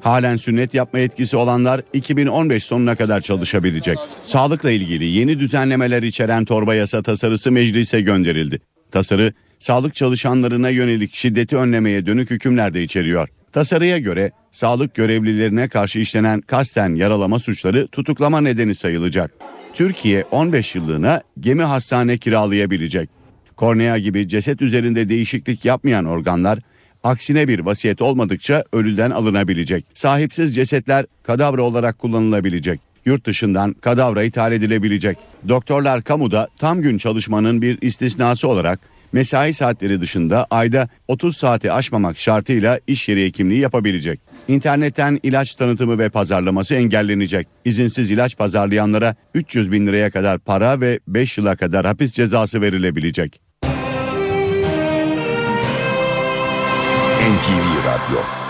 [0.00, 3.98] Halen sünnet yapma etkisi olanlar 2015 sonuna kadar çalışabilecek.
[4.22, 8.60] Sağlıkla ilgili yeni düzenlemeler içeren torba yasa tasarısı meclise gönderildi.
[8.90, 13.28] Tasarı sağlık çalışanlarına yönelik şiddeti önlemeye dönük hükümler de içeriyor.
[13.52, 19.30] Tasarıya göre sağlık görevlilerine karşı işlenen kasten yaralama suçları tutuklama nedeni sayılacak.
[19.74, 23.21] Türkiye 15 yıllığına gemi hastane kiralayabilecek.
[23.56, 26.58] Kornea gibi ceset üzerinde değişiklik yapmayan organlar
[27.04, 29.84] aksine bir vasiyet olmadıkça ölüden alınabilecek.
[29.94, 32.80] Sahipsiz cesetler kadavra olarak kullanılabilecek.
[33.04, 35.18] Yurt dışından kadavra ithal edilebilecek.
[35.48, 38.80] Doktorlar kamuda tam gün çalışmanın bir istisnası olarak
[39.12, 44.20] mesai saatleri dışında ayda 30 saati aşmamak şartıyla iş yeri hekimliği yapabilecek.
[44.48, 47.48] İnternetten ilaç tanıtımı ve pazarlaması engellenecek.
[47.64, 53.40] İzinsiz ilaç pazarlayanlara 300 bin liraya kadar para ve 5 yıla kadar hapis cezası verilebilecek.
[57.22, 58.41] NTV Radyo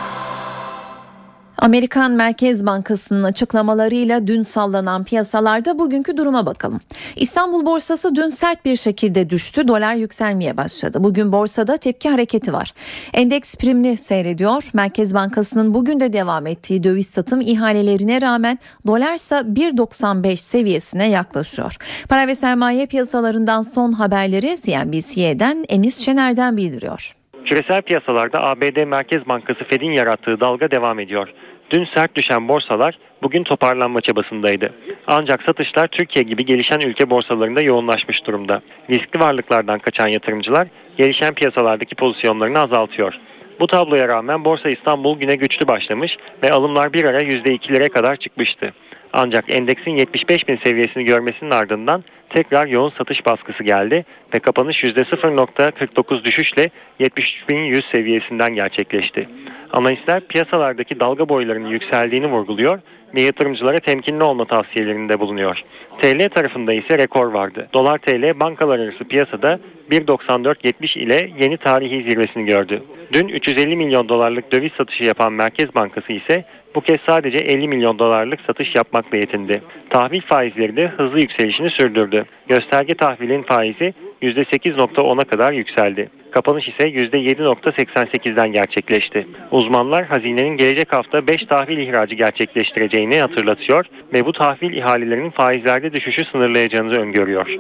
[1.63, 6.81] Amerikan Merkez Bankası'nın açıklamalarıyla dün sallanan piyasalarda bugünkü duruma bakalım.
[7.17, 10.99] İstanbul borsası dün sert bir şekilde düştü, dolar yükselmeye başladı.
[11.01, 12.75] Bugün borsada tepki hareketi var.
[13.15, 14.71] Endeks primli seyrediyor.
[14.75, 21.77] Merkez Bankası'nın bugün de devam ettiği döviz satım ihalelerine rağmen dolarsa 1.95 seviyesine yaklaşıyor.
[22.09, 27.17] Para ve sermaye piyasalarından son haberleri CNBC'den Enis Şener'den bildiriyor.
[27.45, 31.29] Küresel piyasalarda ABD Merkez Bankası Fed'in yarattığı dalga devam ediyor.
[31.73, 34.73] Dün sert düşen borsalar bugün toparlanma çabasındaydı.
[35.07, 38.63] Ancak satışlar Türkiye gibi gelişen ülke borsalarında yoğunlaşmış durumda.
[38.91, 43.15] Riskli varlıklardan kaçan yatırımcılar gelişen piyasalardaki pozisyonlarını azaltıyor.
[43.61, 48.73] Bu tabloya rağmen Borsa İstanbul güne güçlü başlamış ve alımlar bir ara %2'lere kadar çıkmıştı.
[49.13, 56.25] Ancak endeksin 75 bin seviyesini görmesinin ardından tekrar yoğun satış baskısı geldi ve kapanış %0.49
[56.25, 56.71] düşüşle
[57.01, 59.29] 73.100 seviyesinden gerçekleşti.
[59.73, 62.79] Analistler piyasalardaki dalga boylarının yükseldiğini vurguluyor
[63.15, 65.63] ve yatırımcılara temkinli olma tavsiyelerinde bulunuyor.
[66.03, 67.69] TL tarafında ise rekor vardı.
[67.73, 72.83] Dolar TL bankalar arası piyasada 1.94.70 ile yeni tarihi zirvesini gördü.
[73.13, 76.45] Dün 350 milyon dolarlık döviz satışı yapan Merkez Bankası ise
[76.75, 79.63] bu kez sadece 50 milyon dolarlık satış yapmakla yetindi.
[79.91, 82.25] Tahvil faizleri de hızlı yükselişini sürdürdü.
[82.49, 86.11] Gösterge tahvilin faizi %8.10'a kadar yükseldi.
[86.31, 89.27] Kapanış ise %7.88'den gerçekleşti.
[89.51, 96.25] Uzmanlar hazinenin gelecek hafta 5 tahvil ihracı gerçekleştireceğini hatırlatıyor ve bu tahvil ihalelerinin faizlerde düşüşü
[96.25, 97.57] sınırlayacağını öngörüyor.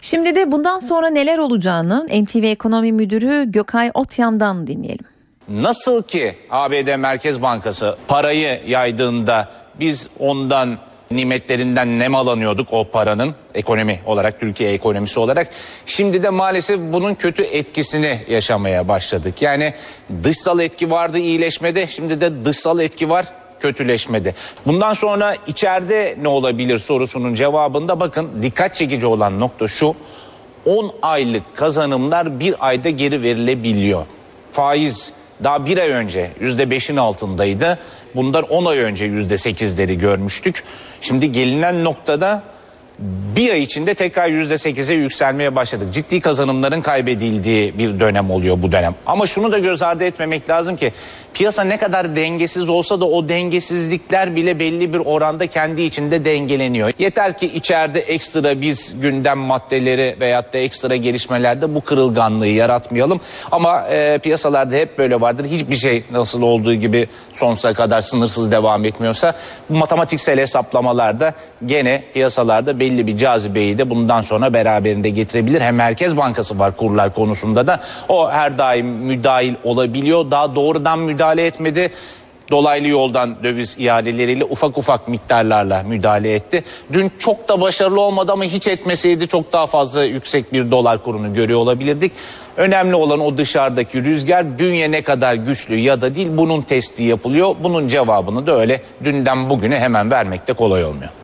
[0.00, 5.11] Şimdi de bundan sonra neler olacağını NTV Ekonomi Müdürü Gökay Otyam'dan dinleyelim.
[5.48, 9.48] Nasıl ki ABD Merkez Bankası parayı yaydığında
[9.80, 10.78] biz ondan
[11.10, 15.48] nimetlerinden nemalanıyorduk o paranın ekonomi olarak Türkiye ekonomisi olarak.
[15.86, 19.42] Şimdi de maalesef bunun kötü etkisini yaşamaya başladık.
[19.42, 19.74] Yani
[20.24, 23.26] dışsal etki vardı iyileşmede şimdi de dışsal etki var
[23.60, 24.34] kötüleşmedi.
[24.66, 29.94] Bundan sonra içeride ne olabilir sorusunun cevabında bakın dikkat çekici olan nokta şu.
[30.66, 34.06] 10 aylık kazanımlar bir ayda geri verilebiliyor.
[34.52, 35.12] Faiz
[35.44, 37.78] daha bir ay önce yüzde beşin altındaydı.
[38.14, 40.64] Bundan 10 ay önce yüzde sekizleri görmüştük.
[41.00, 42.42] Şimdi gelinen noktada
[43.36, 45.92] bir ay içinde tekrar yüzde sekize yükselmeye başladık.
[45.92, 48.94] Ciddi kazanımların kaybedildiği bir dönem oluyor bu dönem.
[49.06, 50.92] Ama şunu da göz ardı etmemek lazım ki
[51.34, 56.92] piyasa ne kadar dengesiz olsa da o dengesizlikler bile belli bir oranda kendi içinde dengeleniyor.
[56.98, 63.20] Yeter ki içeride ekstra biz gündem maddeleri veyahut da ekstra gelişmelerde bu kırılganlığı yaratmayalım.
[63.50, 65.44] Ama e, piyasalarda hep böyle vardır.
[65.44, 69.34] Hiçbir şey nasıl olduğu gibi sonsuza kadar sınırsız devam etmiyorsa
[69.70, 71.34] bu matematiksel hesaplamalarda
[71.66, 75.60] gene piyasalarda belli bir cazibeyi de bundan sonra beraberinde getirebilir.
[75.60, 80.30] Hem Merkez Bankası var kurlar konusunda da o her daim müdahil olabiliyor.
[80.30, 81.90] Daha doğrudan müdahale etmedi
[82.50, 86.64] dolaylı yoldan döviz ihaleleriyle ufak ufak miktarlarla müdahale etti.
[86.92, 91.34] Dün çok da başarılı olmadı ama hiç etmeseydi çok daha fazla yüksek bir dolar kurunu
[91.34, 92.12] görüyor olabilirdik.
[92.56, 97.56] Önemli olan o dışarıdaki rüzgar bünye ne kadar güçlü ya da değil bunun testi yapılıyor.
[97.62, 101.21] Bunun cevabını da öyle dünden bugüne hemen vermek de kolay olmuyor.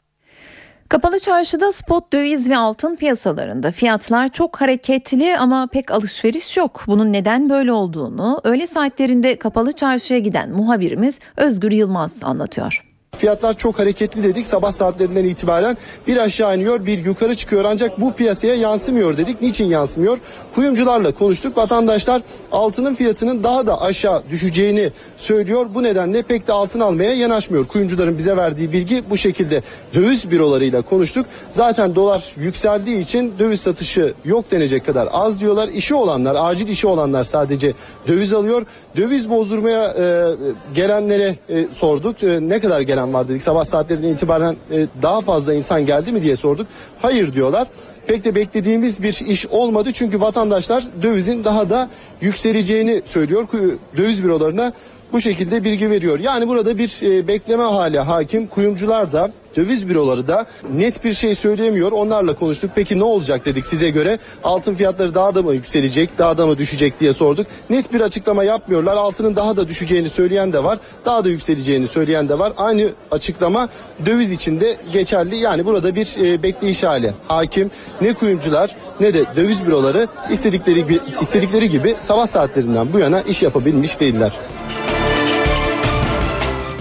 [0.89, 6.85] Kapalı çarşıda spot döviz ve altın piyasalarında fiyatlar çok hareketli ama pek alışveriş yok.
[6.87, 12.88] Bunun neden böyle olduğunu öğle saatlerinde kapalı çarşıya giden muhabirimiz Özgür Yılmaz anlatıyor.
[13.17, 14.47] Fiyatlar çok hareketli dedik.
[14.47, 17.65] Sabah saatlerinden itibaren bir aşağı iniyor, bir yukarı çıkıyor.
[17.65, 19.43] Ancak bu piyasaya yansımıyor dedik.
[19.43, 20.19] Niçin yansımıyor?
[20.55, 21.57] Kuyumcularla konuştuk.
[21.57, 25.67] Vatandaşlar altının fiyatının daha da aşağı düşeceğini söylüyor.
[25.75, 27.67] Bu nedenle pek de altın almaya yanaşmıyor.
[27.67, 29.63] Kuyumcuların bize verdiği bilgi bu şekilde.
[29.95, 31.27] Döviz bürolarıyla konuştuk.
[31.51, 35.69] Zaten dolar yükseldiği için döviz satışı yok denecek kadar az diyorlar.
[35.69, 37.73] İşi olanlar, acil işi olanlar sadece
[38.09, 38.67] döviz alıyor.
[38.97, 40.35] Döviz bozdurmaya e,
[40.75, 42.25] gelenlere e, sorduk.
[42.25, 43.43] E, ne kadar gelen var dedik.
[43.43, 46.67] Sabah saatlerinden itibaren e, daha fazla insan geldi mi diye sorduk.
[47.03, 47.69] Hayır diyorlar.
[48.07, 53.49] Pek de beklediğimiz bir iş olmadı çünkü vatandaşlar dövizin daha da yükseleceğini söylüyor.
[53.97, 54.73] Döviz bürolarına
[55.13, 56.19] bu şekilde bilgi veriyor.
[56.19, 58.47] Yani burada bir e, bekleme hali hakim.
[58.47, 61.93] Kuyumcular da döviz büroları da net bir şey söyleyemiyor.
[61.93, 62.71] Onlarla konuştuk.
[62.75, 64.19] Peki ne olacak dedik size göre?
[64.45, 67.47] Altın fiyatları daha da mı yükselecek, daha da mı düşecek diye sorduk.
[67.71, 68.97] Net bir açıklama yapmıyorlar.
[68.97, 70.79] Altının daha da düşeceğini söyleyen de var.
[71.05, 72.53] Daha da yükseleceğini söyleyen de var.
[72.57, 73.69] Aynı açıklama
[74.07, 75.37] döviz içinde geçerli.
[75.37, 77.71] Yani burada bir e, bekleyiş hali hakim.
[78.01, 83.43] Ne kuyumcular ne de döviz büroları istedikleri gibi, istedikleri gibi sabah saatlerinden bu yana iş
[83.43, 84.33] yapabilmiş değiller.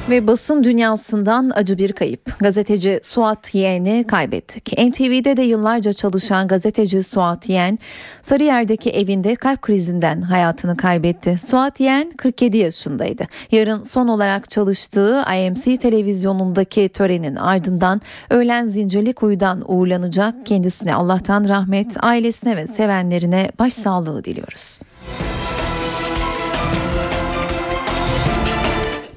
[0.09, 2.39] Ve basın dünyasından acı bir kayıp.
[2.39, 4.71] Gazeteci Suat Yeğen'i kaybettik.
[4.77, 7.79] NTV'de de yıllarca çalışan gazeteci Suat Yeğen,
[8.21, 11.37] Sarıyer'deki evinde kalp krizinden hayatını kaybetti.
[11.37, 13.23] Suat Yeğen 47 yaşındaydı.
[13.51, 20.45] Yarın son olarak çalıştığı IMC televizyonundaki törenin ardından öğlen Zincirlikuyu'dan uğurlanacak.
[20.45, 24.79] Kendisine Allah'tan rahmet, ailesine ve sevenlerine başsağlığı diliyoruz.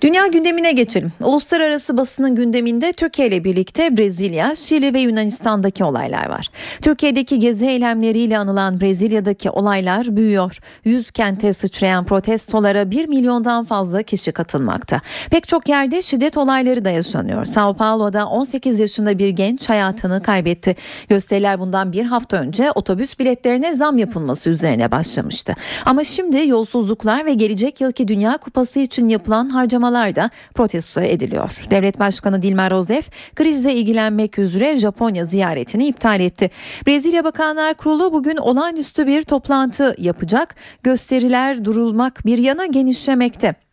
[0.03, 1.13] Dünya gündemine geçelim.
[1.23, 6.47] Uluslararası basının gündeminde Türkiye ile birlikte Brezilya, Şili ve Yunanistan'daki olaylar var.
[6.83, 10.59] Türkiye'deki gezi eylemleriyle anılan Brezilya'daki olaylar büyüyor.
[10.85, 15.01] Yüz kente sıçrayan protestolara 1 milyondan fazla kişi katılmakta.
[15.31, 17.45] Pek çok yerde şiddet olayları da yaşanıyor.
[17.45, 20.77] Sao Paulo'da 18 yaşında bir genç hayatını kaybetti.
[21.09, 25.55] Gösteriler bundan bir hafta önce otobüs biletlerine zam yapılması üzerine başlamıştı.
[25.87, 31.61] Ama şimdi yolsuzluklar ve gelecek yılki Dünya Kupası için yapılan harcamalar da protesto ediliyor.
[31.71, 36.51] Devlet Başkanı Dilma Rousseff krizle ilgilenmek üzere Japonya ziyaretini iptal etti.
[36.87, 40.55] Brezilya Bakanlar Kurulu bugün olağanüstü bir toplantı yapacak.
[40.83, 43.70] Gösteriler durulmak bir yana genişlemekte.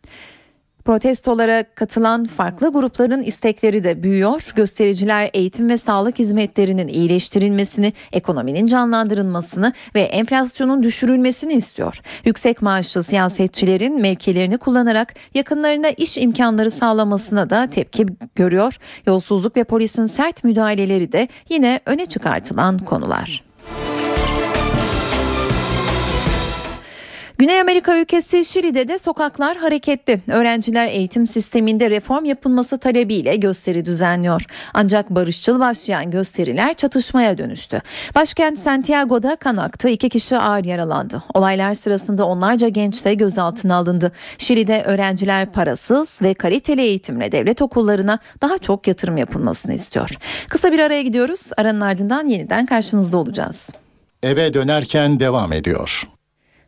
[0.88, 4.52] Protestolara katılan farklı grupların istekleri de büyüyor.
[4.56, 12.00] Göstericiler eğitim ve sağlık hizmetlerinin iyileştirilmesini, ekonominin canlandırılmasını ve enflasyonun düşürülmesini istiyor.
[12.24, 18.76] Yüksek maaşlı siyasetçilerin mevkilerini kullanarak yakınlarına iş imkanları sağlamasına da tepki görüyor.
[19.06, 23.47] Yolsuzluk ve polisin sert müdahaleleri de yine öne çıkartılan konular.
[27.40, 30.20] Güney Amerika ülkesi Şili'de de sokaklar hareketli.
[30.28, 34.44] Öğrenciler eğitim sisteminde reform yapılması talebiyle gösteri düzenliyor.
[34.74, 37.82] Ancak barışçıl başlayan gösteriler çatışmaya dönüştü.
[38.14, 39.88] Başkent Santiago'da kan aktı.
[39.88, 41.22] İki kişi ağır yaralandı.
[41.34, 44.12] Olaylar sırasında onlarca genç de gözaltına alındı.
[44.38, 50.10] Şili'de öğrenciler parasız ve kaliteli eğitimle devlet okullarına daha çok yatırım yapılmasını istiyor.
[50.48, 51.50] Kısa bir araya gidiyoruz.
[51.56, 53.68] Aranın ardından yeniden karşınızda olacağız.
[54.22, 56.17] Eve dönerken devam ediyor.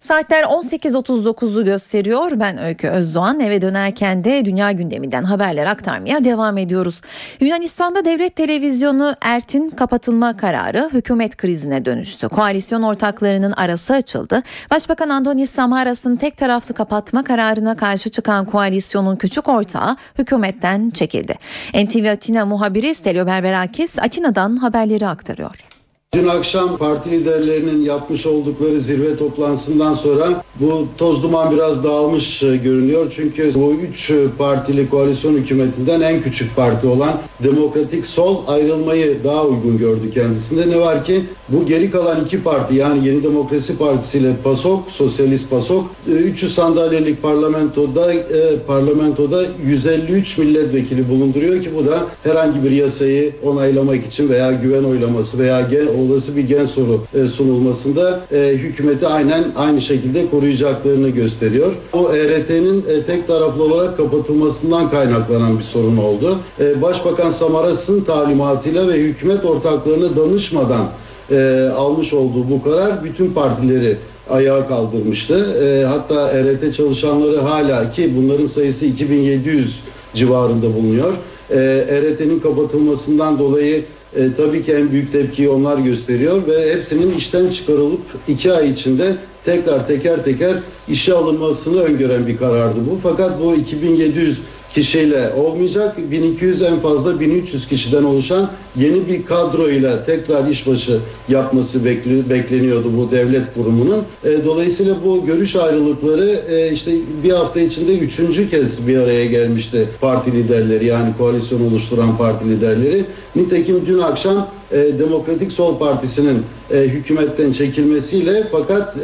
[0.01, 2.33] Saatler 18.39'u gösteriyor.
[2.35, 7.01] Ben Öykü Özdoğan eve dönerken de dünya gündeminden haberler aktarmaya devam ediyoruz.
[7.41, 12.29] Yunanistan'da devlet televizyonu ERT'in kapatılma kararı hükümet krizine dönüştü.
[12.29, 14.43] Koalisyon ortaklarının arası açıldı.
[14.71, 21.35] Başbakan Antonis Samaras'ın tek taraflı kapatma kararına karşı çıkan koalisyonun küçük ortağı hükümetten çekildi.
[21.75, 25.80] NTV Atina muhabiri Stelio Berberakis Atina'dan haberleri aktarıyor.
[26.14, 32.57] Dün akşam parti liderlerinin yapmış oldukları zirve toplantısından sonra bu toz duman biraz dağılmış e,
[32.57, 33.12] görünüyor.
[33.16, 39.79] Çünkü bu üç partili koalisyon hükümetinden en küçük parti olan Demokratik Sol ayrılmayı daha uygun
[39.79, 40.70] gördü kendisinde.
[40.70, 45.51] Ne var ki bu geri kalan iki parti yani Yeni Demokrasi Partisi ile PASOK, Sosyalist
[45.51, 53.33] PASOK 300 sandalyelik parlamentoda e, parlamentoda 153 milletvekili bulunduruyor ki bu da herhangi bir yasayı
[53.45, 59.07] onaylamak için veya güven oylaması veya gen, olası bir gen soru e, sunulmasında e, hükümeti
[59.07, 61.73] aynen aynı şekilde koruyacaklarını gösteriyor.
[61.93, 66.39] O ERT'nin e, tek taraflı olarak kapatılmasından kaynaklanan bir sorun oldu.
[66.61, 70.87] E, Başbakan Samaras'ın talimatıyla ve hükümet ortaklarına danışmadan
[71.31, 73.97] e, almış olduğu bu karar bütün partileri
[74.31, 75.57] ayağa kaldırmıştı.
[75.64, 79.81] E, hatta ERT çalışanları hala ki bunların sayısı 2700
[80.14, 81.12] civarında bulunuyor.
[81.51, 81.57] E,
[81.88, 83.85] ERT'nin kapatılmasından dolayı
[84.16, 89.16] e, tabii ki en büyük tepkiyi onlar gösteriyor ve hepsinin işten çıkarılıp iki ay içinde
[89.45, 90.57] tekrar teker teker
[90.88, 92.99] işe alınmasını öngören bir karardı bu.
[93.03, 94.40] Fakat bu 2700
[94.75, 96.11] kişiyle olmayacak.
[96.11, 101.85] 1200 en fazla 1300 kişiden oluşan yeni bir kadro ile tekrar işbaşı yapması
[102.31, 104.03] bekleniyordu bu devlet kurumunun.
[104.25, 106.93] E, dolayısıyla bu görüş ayrılıkları e, işte
[107.25, 113.05] bir hafta içinde üçüncü kez bir araya gelmişti parti liderleri yani koalisyon oluşturan parti liderleri.
[113.37, 118.97] Nitekim dün akşam e, Demokratik Sol Partisi'nin hükümetten çekilmesiyle fakat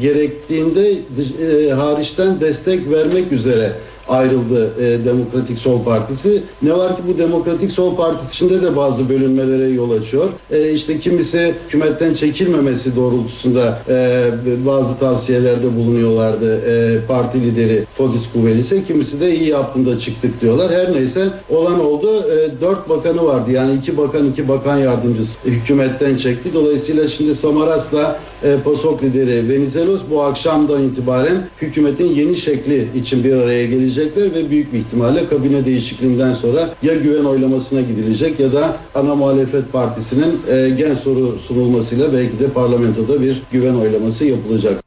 [0.00, 3.72] gerektiğinde e, hariçten destek vermek üzere
[4.08, 6.42] ayrıldı e, Demokratik Sol Partisi.
[6.62, 10.28] Ne var ki bu Demokratik Sol Partisi içinde de bazı bölünmelere yol açıyor.
[10.50, 14.30] E, işte kimisi hükümetten çekilmemesi doğrultusunda e,
[14.66, 18.84] bazı tavsiyelerde bulunuyorlardı e, parti lideri Fodis Kuvelis'e.
[18.84, 20.72] Kimisi de iyi yaptığında çıktık diyorlar.
[20.72, 22.24] Her neyse olan oldu.
[22.30, 23.52] E, dört bakanı vardı.
[23.52, 26.54] Yani iki bakan iki bakan yardımcısı hükümetten çekti.
[26.54, 33.36] Dolayısıyla şimdi Samaras'la e, PASOK lideri Venizelos bu akşamdan itibaren hükümetin yeni şekli için bir
[33.36, 38.76] araya gelecekler ve büyük bir ihtimalle kabine değişikliğinden sonra ya güven oylamasına gidilecek ya da
[38.94, 44.83] ana muhalefet partisinin e, gen soru sunulmasıyla belki de parlamentoda bir güven oylaması yapılacak.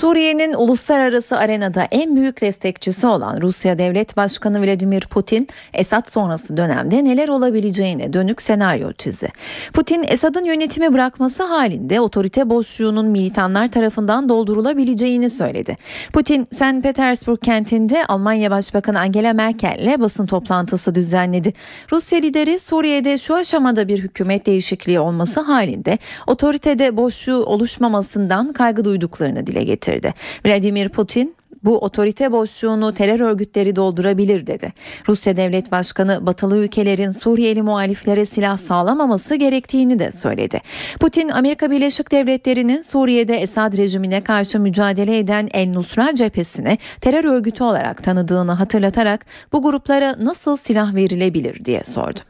[0.00, 7.04] Suriye'nin uluslararası arenada en büyük destekçisi olan Rusya Devlet Başkanı Vladimir Putin, Esad sonrası dönemde
[7.04, 9.28] neler olabileceğine dönük senaryo çizdi.
[9.72, 15.76] Putin, Esad'ın yönetimi bırakması halinde otorite boşluğunun militanlar tarafından doldurulabileceğini söyledi.
[16.12, 16.82] Putin, St.
[16.82, 21.52] Petersburg kentinde Almanya Başbakanı Angela Merkel'le basın toplantısı düzenledi.
[21.92, 29.46] Rusya lideri Suriye'de şu aşamada bir hükümet değişikliği olması halinde otoritede boşluğu oluşmamasından kaygı duyduklarını
[29.46, 30.14] dile getirdi getirdi.
[30.46, 31.34] Vladimir Putin
[31.64, 34.72] bu otorite boşluğunu terör örgütleri doldurabilir dedi.
[35.08, 40.60] Rusya Devlet Başkanı batılı ülkelerin Suriyeli muhaliflere silah sağlamaması gerektiğini de söyledi.
[41.00, 47.64] Putin Amerika Birleşik Devletleri'nin Suriye'de Esad rejimine karşı mücadele eden El Nusra cephesini terör örgütü
[47.64, 52.20] olarak tanıdığını hatırlatarak bu gruplara nasıl silah verilebilir diye sordu.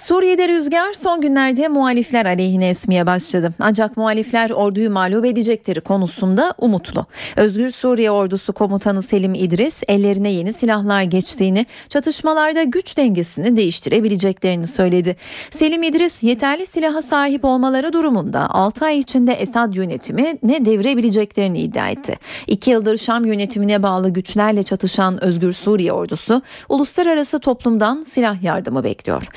[0.00, 3.54] Suriye'de rüzgar son günlerde muhalifler aleyhine esmeye başladı.
[3.60, 7.06] Ancak muhalifler orduyu mağlup edecekleri konusunda umutlu.
[7.36, 15.16] Özgür Suriye Ordusu Komutanı Selim İdris ellerine yeni silahlar geçtiğini, çatışmalarda güç dengesini değiştirebileceklerini söyledi.
[15.50, 21.88] Selim İdris yeterli silaha sahip olmaları durumunda 6 ay içinde Esad yönetimi ne devirebileceklerini iddia
[21.88, 22.18] etti.
[22.46, 29.28] 2 yıldır Şam yönetimine bağlı güçlerle çatışan Özgür Suriye Ordusu uluslararası toplumdan silah yardımı bekliyor.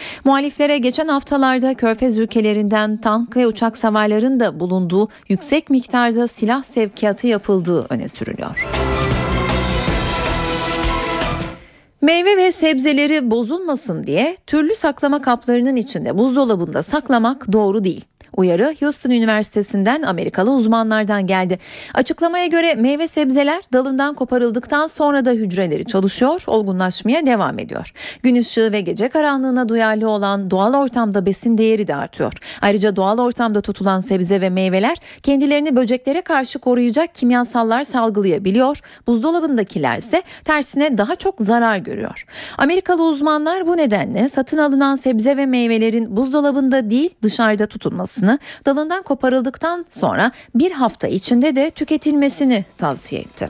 [0.54, 7.28] Muhaliflere geçen haftalarda Körfez ülkelerinden tank ve uçak savarların da bulunduğu yüksek miktarda silah sevkiyatı
[7.28, 8.68] yapıldığı öne sürülüyor.
[12.01, 18.06] Meyve ve sebzeleri bozulmasın diye türlü saklama kaplarının içinde buzdolabında saklamak doğru değil.
[18.38, 21.60] Uyarı Houston Üniversitesi'nden Amerikalı uzmanlardan geldi.
[21.94, 27.92] Açıklamaya göre meyve sebzeler dalından koparıldıktan sonra da hücreleri çalışıyor, olgunlaşmaya devam ediyor.
[28.24, 32.34] Gün ışığı ve gece karanlığına duyarlı olan doğal ortamda besin değeri de artıyor.
[32.62, 38.80] Ayrıca doğal ortamda tutulan sebze ve meyveler kendilerini böceklere karşı koruyacak kimyasallar salgılayabiliyor.
[39.08, 42.26] Buzdolabındakiler ise tersine daha çok zarar görüyor.
[42.58, 48.23] Amerikalı uzmanlar bu nedenle satın alınan sebze ve meyvelerin buzdolabında değil dışarıda tutulması
[48.66, 53.50] dalından koparıldıktan sonra bir hafta içinde de tüketilmesini tavsiye etti.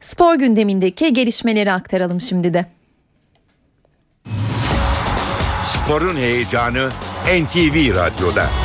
[0.00, 2.66] Spor gündemindeki gelişmeleri aktaralım şimdi de.
[5.72, 6.88] Sporun heyecanı
[7.26, 8.63] NTV Radyo'da.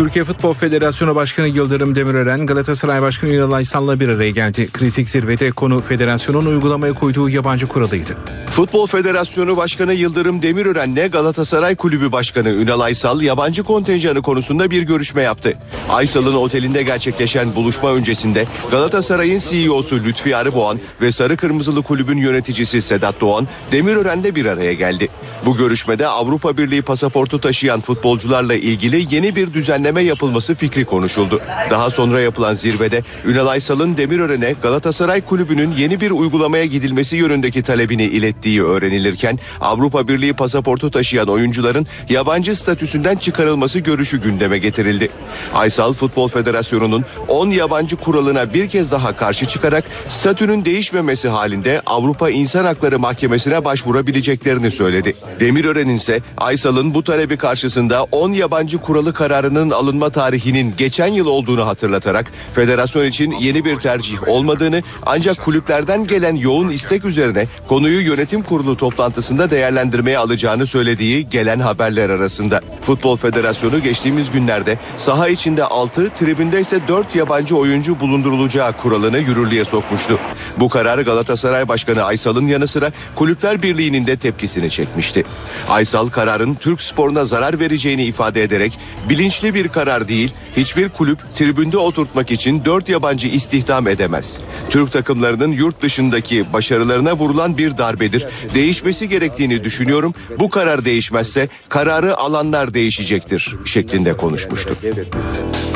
[0.00, 4.68] Türkiye Futbol Federasyonu Başkanı Yıldırım Demirören, Galatasaray Başkanı Ünal Aysal'la bir araya geldi.
[4.72, 8.16] Kritik zirvede konu federasyonun uygulamaya koyduğu yabancı kuralıydı.
[8.50, 15.22] Futbol Federasyonu Başkanı Yıldırım Demirören'le Galatasaray Kulübü Başkanı Ünal Aysal yabancı kontenjanı konusunda bir görüşme
[15.22, 15.58] yaptı.
[15.90, 23.20] Aysal'ın otelinde gerçekleşen buluşma öncesinde Galatasaray'ın CEO'su Lütfi Arıboğan ve Sarı Kırmızılı Kulübün yöneticisi Sedat
[23.20, 25.08] Doğan Demirören'le bir araya geldi.
[25.46, 31.40] Bu görüşmede Avrupa Birliği pasaportu taşıyan futbolcularla ilgili yeni bir düzenleme yapılması fikri konuşuldu.
[31.70, 38.04] Daha sonra yapılan zirvede Ünal Aysal'ın Demirören'e Galatasaray Kulübü'nün yeni bir uygulamaya gidilmesi yönündeki talebini
[38.04, 45.08] ilettiği öğrenilirken Avrupa Birliği pasaportu taşıyan oyuncuların yabancı statüsünden çıkarılması görüşü gündeme getirildi.
[45.54, 52.30] Aysal Futbol Federasyonu'nun 10 yabancı kuralına bir kez daha karşı çıkarak statünün değişmemesi halinde Avrupa
[52.30, 55.14] İnsan Hakları Mahkemesi'ne başvurabileceklerini söyledi.
[55.40, 61.66] Demirören'in ise Aysal'ın bu talebi karşısında 10 yabancı kuralı kararının alınma tarihinin geçen yıl olduğunu
[61.66, 68.42] hatırlatarak federasyon için yeni bir tercih olmadığını ancak kulüplerden gelen yoğun istek üzerine konuyu yönetim
[68.42, 72.60] kurulu toplantısında değerlendirmeye alacağını söylediği gelen haberler arasında.
[72.82, 79.64] Futbol Federasyonu geçtiğimiz günlerde saha içinde 6, tribünde ise 4 yabancı oyuncu bulundurulacağı kuralını yürürlüğe
[79.64, 80.18] sokmuştu.
[80.58, 85.24] Bu karar Galatasaray Başkanı Aysal'ın yanı sıra Kulüpler Birliği'nin de tepkisini çekmişti.
[85.68, 88.78] Aysal kararın Türk sporuna zarar vereceğini ifade ederek
[89.08, 94.40] bilinçli bir karar değil, hiçbir kulüp tribünde oturtmak için 4 yabancı istihdam edemez.
[94.70, 98.26] Türk takımlarının yurt dışındaki başarılarına vurulan bir darbedir.
[98.54, 100.14] Değişmesi gerektiğini düşünüyorum.
[100.38, 104.76] Bu karar değişmezse kararı alanlar değişecektir şeklinde konuşmuştu.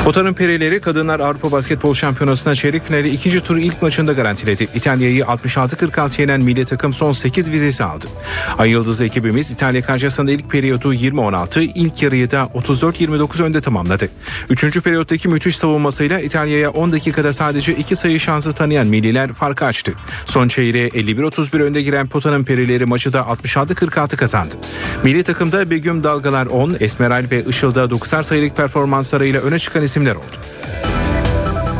[0.03, 4.67] Potanın Perileri Kadınlar Avrupa Basketbol Şampiyonası'na çeyrek finali ikinci turu ilk maçında garantiledi.
[4.75, 8.05] İtalya'yı 66-46 yenen milli takım son 8 vizesi aldı.
[8.57, 13.74] Ay Yıldız ekibimiz İtalya karşısında ilk periyodu 20-16, ilk yarıyı da 34-29 önde tamamladı.
[14.49, 19.93] Üçüncü periyottaki müthiş savunmasıyla İtalya'ya 10 dakikada sadece 2 sayı şansı tanıyan milliler farkı açtı.
[20.25, 24.55] Son çeyreğe 51-31 önde giren Potanın Perileri maçı da 66-46 kazandı.
[25.03, 30.35] Milli takımda Begüm Dalgalar 10, Esmeral ve Işıl'da 90'ar sayılık performanslarıyla öne çıkan isimler oldu.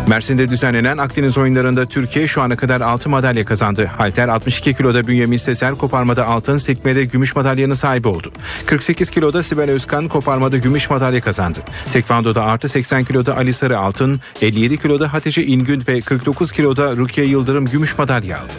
[0.08, 3.86] Mersin'de düzenlenen Akdeniz oyunlarında Türkiye şu ana kadar 6 madalya kazandı.
[3.98, 8.32] Halter 62 kiloda Bünyamin Seser koparmada altın, sekmede gümüş madalyanın sahibi oldu.
[8.66, 11.60] 48 kiloda Sibel Özkan koparmada gümüş madalya kazandı.
[11.94, 17.28] Tekvandoda artı 80 kiloda Ali Sarı altın, 57 kiloda Hatice İngün ve 49 kiloda Rukiye
[17.28, 18.54] Yıldırım gümüş madalya aldı.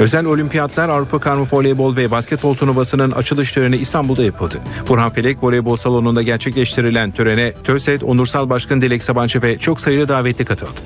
[0.00, 4.60] Özel olimpiyatlar Avrupa Karma Voleybol ve Basketbol turnuvasının açılış töreni İstanbul'da yapıldı.
[4.88, 10.44] Burhan Felek Voleybol Salonu'nda gerçekleştirilen törene TÖSED Onursal Başkanı Dilek Sabancı ve çok sayıda davetli
[10.44, 10.80] katıldı.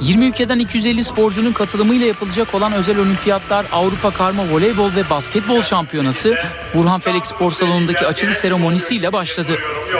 [0.00, 6.36] 20 ülkeden 250 sporcunun katılımıyla yapılacak olan özel olimpiyatlar Avrupa Karma Voleybol ve Basketbol Şampiyonası
[6.74, 9.52] Burhan Felek Spor Salonu'ndaki açılış seremonisiyle başladı.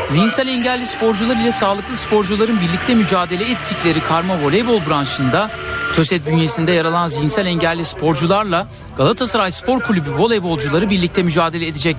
[0.09, 5.51] Zihinsel engelli sporcular ile sağlıklı sporcuların birlikte mücadele ettikleri karma voleybol branşında
[5.97, 8.66] TÖSET bünyesinde yer alan zihinsel engelli sporcularla
[8.97, 11.97] Galatasaray Spor Kulübü voleybolcuları birlikte mücadele edecek.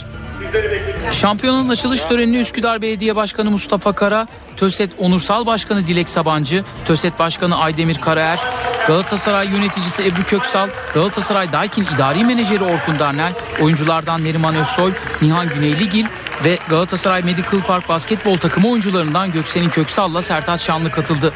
[1.11, 4.27] Şampiyonun açılış törenini Üsküdar Belediye Başkanı Mustafa Kara,
[4.57, 8.39] TÖSET Onursal Başkanı Dilek Sabancı, TÖSET Başkanı Aydemir Karaer,
[8.87, 16.05] Galatasaray yöneticisi Ebru Köksal, Galatasaray Daikin İdari Menajeri Orkun Darnel, oyunculardan Neriman Özsoy, Nihan Güneyligil
[16.43, 21.33] ve Galatasaray Medical Park basketbol takımı oyuncularından Göksel'in Köksal'la Sertaç Şanlı katıldı.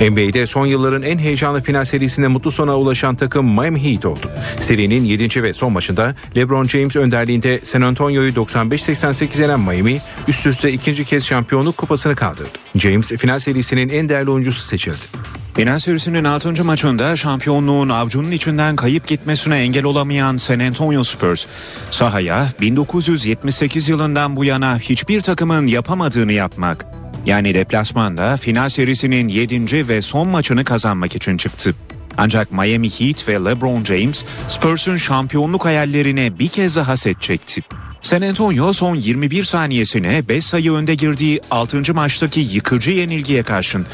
[0.00, 4.30] NBA'de son yılların en heyecanlı final serisinde mutlu sona ulaşan takım Miami Heat oldu.
[4.60, 5.42] Serinin 7.
[5.42, 11.26] ve son maçında LeBron James önderliğinde San Antonio'yu 95-88 yenen Miami üst üste ikinci kez
[11.26, 12.48] şampiyonluk kupasını kaldırdı.
[12.74, 15.06] James final serisinin en değerli oyuncusu seçildi.
[15.54, 16.64] Final serisinin 6.
[16.64, 21.46] maçında şampiyonluğun avcunun içinden kayıp gitmesine engel olamayan San Antonio Spurs
[21.90, 26.86] sahaya 1978 yılından bu yana hiçbir takımın yapamadığını yapmak
[27.26, 29.88] yani deplasmanda final serisinin 7.
[29.88, 31.74] ve son maçını kazanmak için çıktı.
[32.18, 37.62] Ancak Miami Heat ve LeBron James Spurs'un şampiyonluk hayallerine bir kez daha set çekti.
[38.02, 41.94] San Antonio son 21 saniyesine 5 sayı önde girdiği 6.
[41.94, 43.86] maçtaki yıkıcı yenilgiye karşın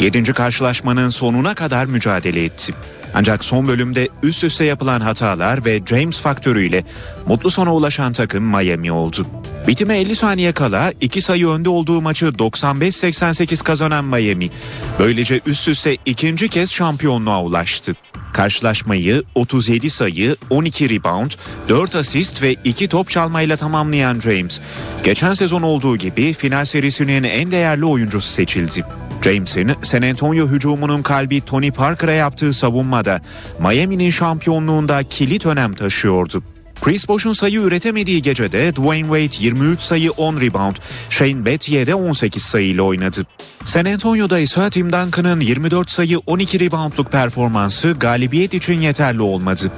[0.00, 0.32] 7.
[0.32, 2.74] karşılaşmanın sonuna kadar mücadele etti.
[3.18, 6.84] Ancak son bölümde üst üste yapılan hatalar ve James faktörüyle
[7.26, 9.26] mutlu sona ulaşan takım Miami oldu.
[9.68, 14.50] Bitime 50 saniye kala 2 sayı önde olduğu maçı 95-88 kazanan Miami
[14.98, 17.94] böylece üst üste ikinci kez şampiyonluğa ulaştı.
[18.32, 21.30] Karşılaşmayı 37 sayı, 12 rebound,
[21.68, 24.60] 4 asist ve 2 top çalmayla tamamlayan James,
[25.02, 28.84] geçen sezon olduğu gibi final serisinin en değerli oyuncusu seçildi.
[29.26, 33.20] James'in San Antonio hücumunun kalbi Tony Parker'a yaptığı savunmada
[33.60, 36.42] Miami'nin şampiyonluğunda kilit önem taşıyordu.
[36.80, 40.76] Chris Bosh'un sayı üretemediği gecede Dwayne Wade 23 sayı 10 rebound,
[41.10, 43.26] Shane Battier de 18 sayıyla oynadı.
[43.64, 49.72] San Antonio'da ise Tim Duncan'ın 24 sayı 12 reboundluk performansı galibiyet için yeterli olmadı.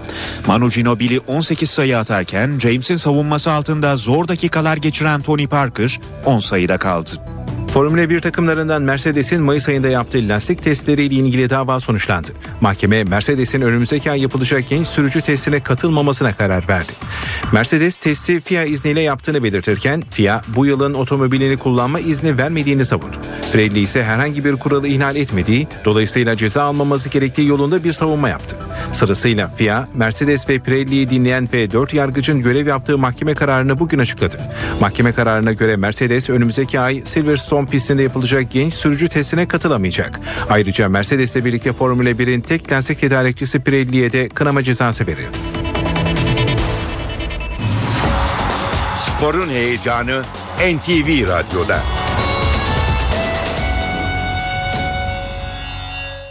[0.46, 6.78] Manu Ginobili 18 sayı atarken James'in savunması altında zor dakikalar geçiren Tony Parker 10 sayıda
[6.78, 7.10] kaldı.
[7.78, 12.28] Formula 1 takımlarından Mercedes'in Mayıs ayında yaptığı lastik testleriyle ilgili dava sonuçlandı.
[12.60, 16.92] Mahkeme Mercedes'in önümüzdeki ay yapılacak genç sürücü testine katılmamasına karar verdi.
[17.52, 23.16] Mercedes testi FIA izniyle yaptığını belirtirken FIA bu yılın otomobilini kullanma izni vermediğini savundu.
[23.52, 28.56] Pirelli ise herhangi bir kuralı ihlal etmediği, dolayısıyla ceza almaması gerektiği yolunda bir savunma yaptı.
[28.92, 34.40] Sırasıyla FIA, Mercedes ve Pirelli'yi dinleyen ve 4 yargıcın görev yaptığı mahkeme kararını bugün açıkladı.
[34.80, 40.20] Mahkeme kararına göre Mercedes önümüzdeki ay Silverstone pistinde yapılacak genç sürücü testine katılamayacak.
[40.50, 45.38] Ayrıca Mercedes'le birlikte Formula 1'in tek lastik tedarikçisi Pirelli'ye de kınama cezası verildi.
[49.06, 50.22] Sporun heyecanı
[50.60, 51.78] NTV Radyo'da.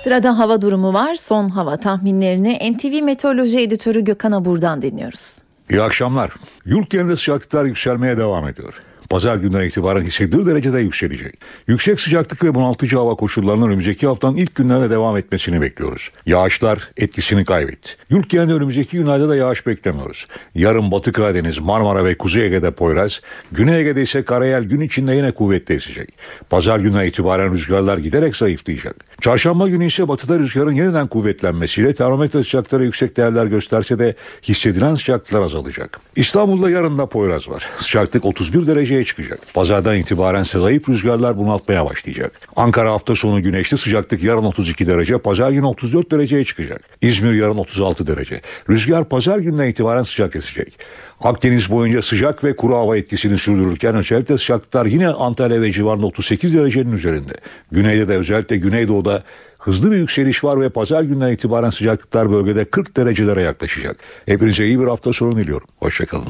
[0.03, 1.15] Sırada hava durumu var.
[1.15, 5.37] Son hava tahminlerini NTV Meteoroloji Editörü Gökhan Abur'dan dinliyoruz.
[5.69, 6.31] İyi akşamlar.
[6.65, 8.73] Yurt genelinde sıcaklıklar yükselmeye devam ediyor.
[9.09, 11.33] Pazar günden itibaren hissedilir derecede yükselecek.
[11.67, 16.09] Yüksek sıcaklık ve bunaltıcı hava koşullarının önümüzdeki haftanın ilk günlerine devam etmesini bekliyoruz.
[16.25, 17.91] Yağışlar etkisini kaybetti.
[18.09, 20.25] Yurt genelinde önümüzdeki günlerde de yağış beklemiyoruz.
[20.55, 25.31] Yarın Batı Karadeniz, Marmara ve Kuzey Ege'de Poyraz, Güney Ege'de ise Karayel gün içinde yine
[25.31, 26.09] kuvvetli esecek.
[26.49, 28.95] Pazar günden itibaren rüzgarlar giderek zayıflayacak.
[29.21, 35.41] Çarşamba günü ise batıda rüzgarın yeniden kuvvetlenmesiyle termometre sıcaklıkları yüksek değerler gösterse de hissedilen sıcaklıklar
[35.41, 35.99] azalacak.
[36.15, 37.69] İstanbul'da yarın da Poyraz var.
[37.77, 38.65] Sıcaklık 31
[38.97, 39.53] dereceye çıkacak.
[39.53, 42.31] Pazardan itibaren zayıf rüzgarlar bunaltmaya başlayacak.
[42.55, 46.81] Ankara hafta sonu güneşli sıcaklık yarın 32 derece, pazar günü 34 dereceye çıkacak.
[47.01, 48.41] İzmir yarın 36 derece.
[48.69, 50.79] Rüzgar pazar gününden itibaren sıcak esecek.
[51.21, 56.53] Akdeniz boyunca sıcak ve kuru hava etkisini sürdürürken özellikle sıcaklıklar yine Antalya ve civarında 38
[56.53, 57.33] derecenin üzerinde.
[57.71, 59.23] Güneyde de özellikle Güneydoğu'da
[59.59, 63.97] hızlı bir yükseliş var ve pazar günden itibaren sıcaklıklar bölgede 40 derecelere yaklaşacak.
[64.25, 65.67] Hepinize iyi bir hafta sonu diliyorum.
[65.79, 66.27] Hoşçakalın.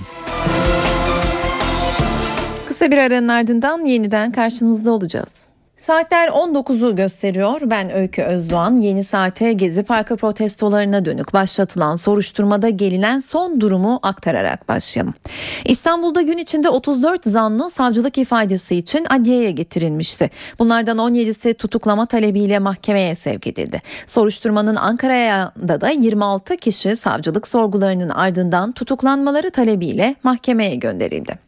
[2.77, 5.33] Kısa bir aranın ardından yeniden karşınızda olacağız.
[5.77, 7.61] Saatler 19'u gösteriyor.
[7.65, 8.75] Ben Öykü Özdoğan.
[8.75, 15.13] Yeni saate Gezi Parkı protestolarına dönük başlatılan soruşturmada gelinen son durumu aktararak başlayalım.
[15.65, 20.29] İstanbul'da gün içinde 34 zanlı savcılık ifadesi için adliyeye getirilmişti.
[20.59, 23.81] Bunlardan 17'si tutuklama talebiyle mahkemeye sevk edildi.
[24.07, 31.46] Soruşturmanın Ankara'ya da 26 kişi savcılık sorgularının ardından tutuklanmaları talebiyle mahkemeye gönderildi.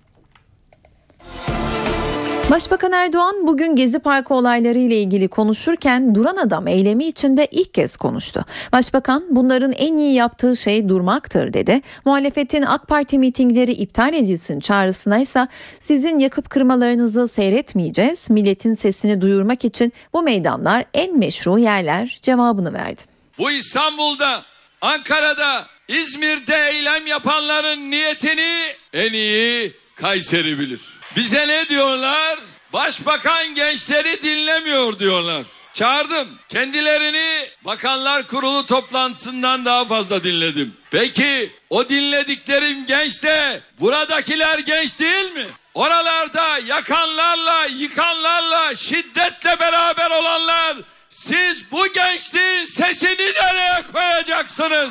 [2.50, 7.97] Başbakan Erdoğan bugün Gezi Parkı olayları ile ilgili konuşurken duran adam eylemi içinde ilk kez
[7.97, 8.45] konuştu.
[8.72, 11.82] Başbakan bunların en iyi yaptığı şey durmaktır dedi.
[12.06, 15.47] Muhalefetin AK Parti mitingleri iptal edilsin çağrısına ise
[15.80, 18.30] sizin yakıp kırmalarınızı seyretmeyeceğiz.
[18.30, 23.02] Milletin sesini duyurmak için bu meydanlar en meşru yerler cevabını verdi.
[23.38, 24.41] Bu İstanbul'da,
[24.82, 28.52] Ankara'da, İzmir'de eylem yapanların niyetini
[28.93, 30.99] en iyi Kayseri bilir.
[31.16, 32.39] Bize ne diyorlar?
[32.74, 35.45] Başbakan gençleri dinlemiyor diyorlar.
[35.74, 36.39] Çağırdım.
[36.49, 40.78] Kendilerini Bakanlar Kurulu toplantısından daha fazla dinledim.
[40.91, 45.45] Peki o dinlediklerim genç de buradakiler genç değil mi?
[45.74, 50.78] Oralarda yakanlarla, yıkanlarla, şiddetle beraber olanlar
[51.10, 54.89] siz bu gençliğin sesini nereye koyacaksınız?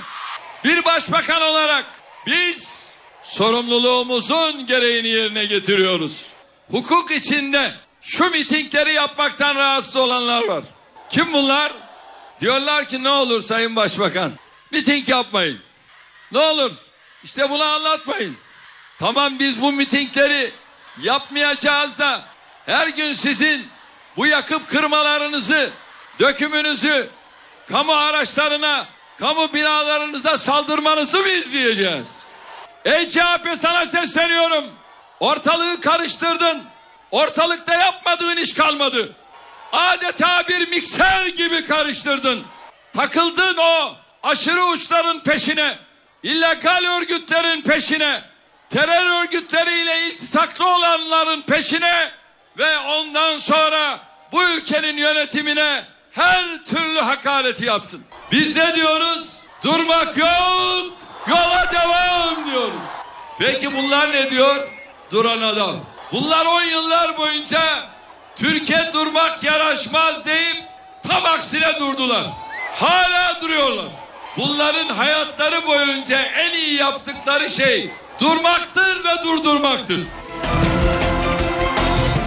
[0.65, 1.85] Bir başbakan olarak
[2.27, 2.78] biz
[3.29, 6.27] sorumluluğumuzun gereğini yerine getiriyoruz.
[6.71, 10.65] Hukuk içinde şu mitingleri yapmaktan rahatsız olanlar var.
[11.11, 11.73] Kim bunlar?
[12.41, 14.33] Diyorlar ki ne olur Sayın Başbakan
[14.71, 15.61] miting yapmayın.
[16.33, 16.73] Ne olur
[17.25, 18.37] işte bunu anlatmayın.
[18.99, 20.53] Tamam biz bu mitingleri
[21.03, 22.23] yapmayacağız da
[22.67, 23.67] her gün sizin
[24.17, 25.71] bu yakıp kırmalarınızı,
[26.21, 27.09] dökümünüzü,
[27.69, 28.87] kamu araçlarına,
[29.19, 32.28] kamu binalarınıza saldırmanızı mı izleyeceğiz?
[32.85, 34.65] Ey CHP sana sesleniyorum.
[35.21, 36.63] Ortalığı karıştırdın.
[37.11, 39.13] Ortalıkta yapmadığın iş kalmadı.
[39.73, 42.45] Adeta bir mikser gibi karıştırdın.
[42.93, 45.79] Takıldın o aşırı uçların peşine.
[46.23, 48.23] illegal örgütlerin peşine.
[48.71, 52.13] Terör örgütleriyle iltisaklı olanların peşine.
[52.59, 53.99] Ve ondan sonra
[54.33, 58.05] bu ülkenin yönetimine her türlü hakareti yaptın.
[58.33, 59.39] Biz ne diyoruz?
[59.65, 60.93] Durmak yok,
[61.29, 62.89] yola devam diyoruz.
[63.39, 64.69] Peki bunlar ne diyor?
[65.13, 65.77] Duran adam.
[66.13, 67.61] Bunlar on yıllar boyunca
[68.37, 70.65] Türkiye durmak yaraşmaz deyip
[71.09, 72.25] tam aksine durdular.
[72.75, 73.93] Hala duruyorlar.
[74.37, 80.01] Bunların hayatları boyunca en iyi yaptıkları şey durmaktır ve durdurmaktır.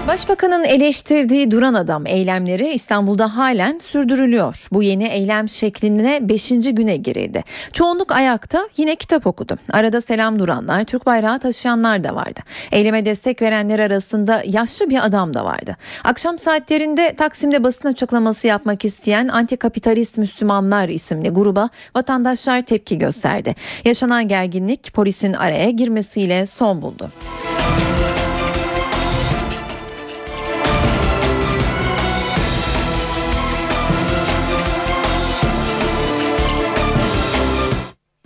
[0.08, 4.68] Başbakanın eleştirdiği duran adam eylemleri İstanbul'da halen sürdürülüyor.
[4.72, 6.49] Bu yeni eylem şekline 5.
[6.49, 7.43] güne girildi.
[7.74, 9.58] Çoğunluk ayakta yine kitap okudu.
[9.72, 12.39] Arada selam duranlar, Türk bayrağı taşıyanlar da vardı.
[12.72, 15.78] Eyleme destek verenler arasında yaşlı bir adam da vardı.
[16.04, 23.56] Akşam saatlerinde Taksim'de basın açıklaması yapmak isteyen Antikapitalist Müslümanlar isimli gruba vatandaşlar tepki gösterdi.
[23.86, 27.12] Yaşanan gerginlik polisin araya girmesiyle son buldu.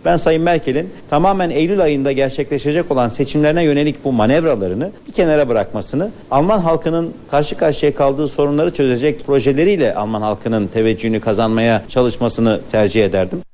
[0.06, 6.10] Ben Sayın Merkel'in tamamen Eylül ayında gerçekleşecek olan seçimlerine yönelik bu manevralarını bir kenara bırakmasını,
[6.30, 13.45] Alman halkının karşı karşıya kaldığı sorunları çözecek projeleriyle Alman halkının teveccühünü kazanmaya çalışmasını tercih ederdim.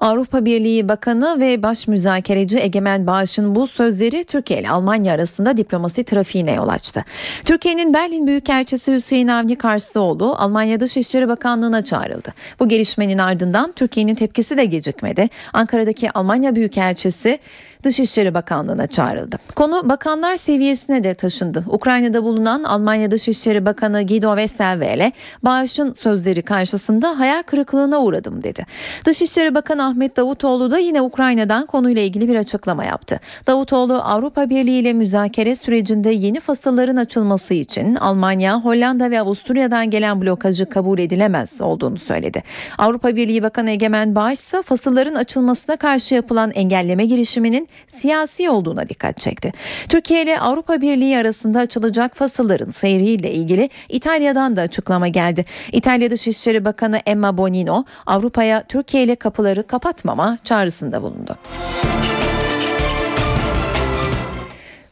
[0.00, 6.04] Avrupa Birliği Bakanı ve baş müzakereci Egemen Bağış'ın bu sözleri Türkiye ile Almanya arasında diplomasi
[6.04, 7.04] trafiğine yol açtı.
[7.44, 12.34] Türkiye'nin Berlin Büyükelçisi Hüseyin Avni Karslıoğlu Almanya Dışişleri Bakanlığı'na çağrıldı.
[12.60, 15.28] Bu gelişmenin ardından Türkiye'nin tepkisi de gecikmedi.
[15.52, 17.38] Ankara'daki Almanya Büyükelçisi
[17.82, 19.38] Dışişleri Bakanlığı'na çağrıldı.
[19.54, 21.64] Konu bakanlar seviyesine de taşındı.
[21.68, 25.12] Ukrayna'da bulunan Almanya Dışişleri Bakanı Guido Westerwelle,
[25.42, 28.66] bağışın sözleri karşısında hayal kırıklığına uğradım dedi.
[29.04, 33.20] Dışişleri Bakanı Ahmet Davutoğlu da yine Ukrayna'dan konuyla ilgili bir açıklama yaptı.
[33.46, 40.22] Davutoğlu Avrupa Birliği ile müzakere sürecinde yeni fasılların açılması için Almanya, Hollanda ve Avusturya'dan gelen
[40.22, 42.42] blokajı kabul edilemez olduğunu söyledi.
[42.78, 49.18] Avrupa Birliği Bakanı Egemen Bağış ise fasılların açılmasına karşı yapılan engelleme girişiminin siyasi olduğuna dikkat
[49.18, 49.52] çekti.
[49.88, 55.44] Türkiye ile Avrupa Birliği arasında açılacak fasılların seyriyle ilgili İtalya'dan da açıklama geldi.
[55.72, 61.36] İtalya Dışişleri Bakanı Emma Bonino Avrupa'ya Türkiye ile kapıları kapatmama çağrısında bulundu.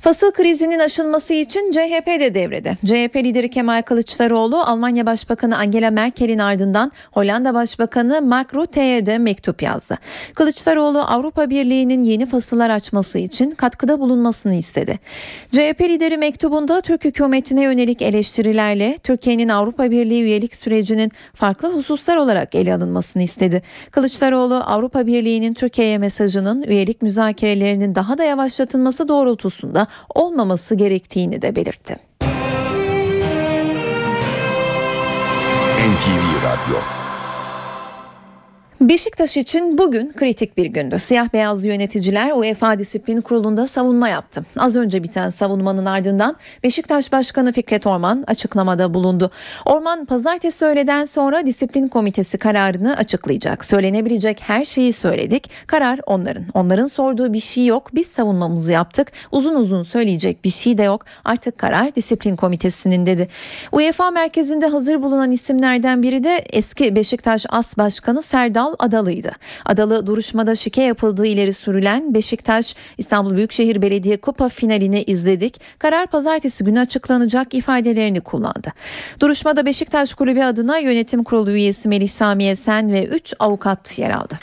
[0.07, 2.77] Fasıl krizinin aşılması için CHP de devrede.
[2.85, 9.63] CHP lideri Kemal Kılıçdaroğlu Almanya Başbakanı Angela Merkel'in ardından Hollanda Başbakanı Mark Rutte'ye de mektup
[9.63, 9.99] yazdı.
[10.35, 14.99] Kılıçdaroğlu Avrupa Birliği'nin yeni fasıllar açması için katkıda bulunmasını istedi.
[15.53, 22.55] CHP lideri mektubunda Türk hükümetine yönelik eleştirilerle Türkiye'nin Avrupa Birliği üyelik sürecinin farklı hususlar olarak
[22.55, 23.63] ele alınmasını istedi.
[23.91, 31.97] Kılıçdaroğlu Avrupa Birliği'nin Türkiye'ye mesajının üyelik müzakerelerinin daha da yavaşlatılması doğrultusunda olmaması gerektiğini de belirtti.
[35.87, 36.96] NTV Radyo
[38.81, 40.99] Beşiktaş için bugün kritik bir gündü.
[40.99, 44.47] Siyah beyaz yöneticiler UEFA Disiplin Kurulu'nda savunma yaptı.
[44.59, 49.31] Az önce biten savunmanın ardından Beşiktaş Başkanı Fikret Orman açıklamada bulundu.
[49.65, 53.65] Orman pazartesi öğleden sonra disiplin komitesi kararını açıklayacak.
[53.65, 55.51] Söylenebilecek her şeyi söyledik.
[55.67, 56.45] Karar onların.
[56.55, 57.91] Onların sorduğu bir şey yok.
[57.95, 59.13] Biz savunmamızı yaptık.
[59.33, 61.05] Uzun uzun söyleyecek bir şey de yok.
[61.25, 63.29] Artık karar disiplin komitesinin dedi.
[63.73, 68.23] UEFA merkezinde hazır bulunan isimlerden biri de eski Beşiktaş As Başkanı
[68.67, 69.33] Serdal Adalı'ydı.
[69.65, 75.61] Adalı duruşmada şike yapıldığı ileri sürülen Beşiktaş İstanbul Büyükşehir Belediye Kupa finalini izledik.
[75.79, 78.73] Karar pazartesi günü açıklanacak ifadelerini kullandı.
[79.21, 84.35] Duruşmada Beşiktaş Kulübü adına yönetim kurulu üyesi Melih Sami Esen ve 3 avukat yer aldı.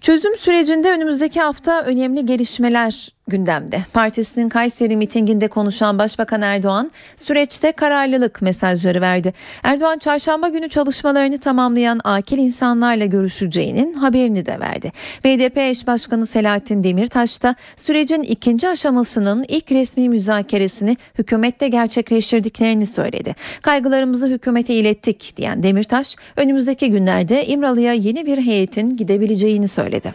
[0.00, 3.84] Çözüm sürecinde önümüzdeki hafta önemli gelişmeler gündemde.
[3.92, 9.34] Partisinin Kayseri mitinginde konuşan Başbakan Erdoğan süreçte kararlılık mesajları verdi.
[9.62, 14.92] Erdoğan çarşamba günü çalışmalarını tamamlayan akil insanlarla görüşeceğinin haberini de verdi.
[15.24, 23.34] BDP eş başkanı Selahattin Demirtaş da sürecin ikinci aşamasının ilk resmi müzakeresini hükümette gerçekleştirdiklerini söyledi.
[23.62, 30.14] Kaygılarımızı hükümete ilettik diyen Demirtaş önümüzdeki günlerde İmralı'ya yeni bir heyetin gidebileceğini söyledi.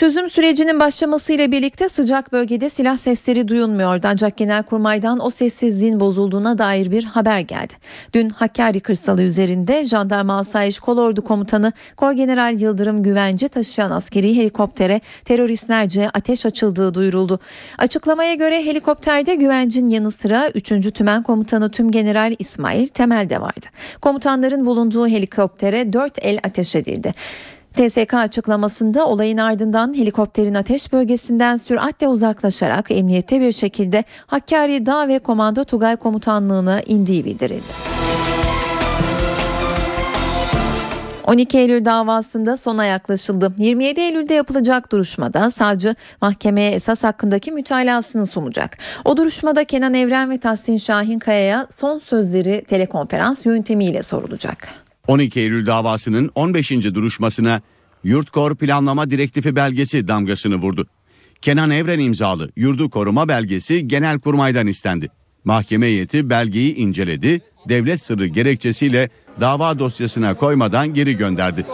[0.00, 6.90] Çözüm sürecinin başlamasıyla birlikte sıcak bölgede silah sesleri duyulmuyordu ancak Genelkurmay'dan o sessizliğin bozulduğuna dair
[6.90, 7.72] bir haber geldi.
[8.14, 16.10] Dün Hakkari kırsalı üzerinde Jandarma Asayiş Kolordu Komutanı Korgeneral Yıldırım Güvence taşıyan askeri helikoptere teröristlerce
[16.14, 17.40] ateş açıldığı duyuruldu.
[17.78, 20.94] Açıklamaya göre helikopterde Güvencin yanı sıra 3.
[20.94, 23.66] Tümen Komutanı Tümgeneral İsmail Temel de vardı.
[24.00, 27.14] Komutanların bulunduğu helikoptere 4 el ateş edildi.
[27.76, 35.18] TSK açıklamasında olayın ardından helikopterin ateş bölgesinden süratle uzaklaşarak emniyette bir şekilde Hakkari Dağ ve
[35.18, 37.90] Komando Tugay Komutanlığı'na indiği bildirildi.
[41.30, 43.52] 12 Eylül davasında sona yaklaşıldı.
[43.58, 48.78] 27 Eylül'de yapılacak duruşmada savcı mahkemeye esas hakkındaki mütalasını sunacak.
[49.04, 54.68] O duruşmada Kenan Evren ve Tahsin Şahinkaya'ya son sözleri telekonferans yöntemiyle sorulacak.
[55.06, 56.70] 12 Eylül davasının 15.
[56.70, 57.60] duruşmasına
[58.04, 60.86] Yurtkor Planlama Direktifi belgesi damgasını vurdu.
[61.42, 65.10] Kenan Evren imzalı yurdu koruma belgesi Genelkurmay'dan istendi.
[65.44, 69.08] Mahkeme heyeti belgeyi inceledi, devlet sırrı gerekçesiyle
[69.40, 71.66] dava dosyasına koymadan geri gönderdi.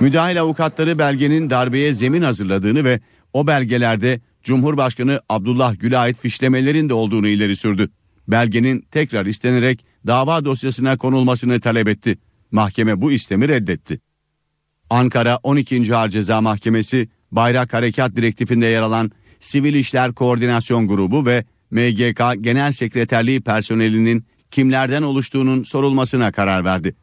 [0.00, 3.00] Müdahil avukatları belgenin darbeye zemin hazırladığını ve
[3.32, 7.90] o belgelerde Cumhurbaşkanı Abdullah Gül'e ait fişlemelerin de olduğunu ileri sürdü.
[8.28, 12.18] Belgenin tekrar istenerek dava dosyasına konulmasını talep etti.
[12.50, 14.00] Mahkeme bu istemi reddetti.
[14.90, 15.96] Ankara 12.
[15.96, 22.72] Ağır Ceza Mahkemesi Bayrak Harekat Direktifinde yer alan Sivil İşler Koordinasyon Grubu ve MGK Genel
[22.72, 26.94] Sekreterliği personelinin kimlerden oluştuğunun sorulmasına karar verdi.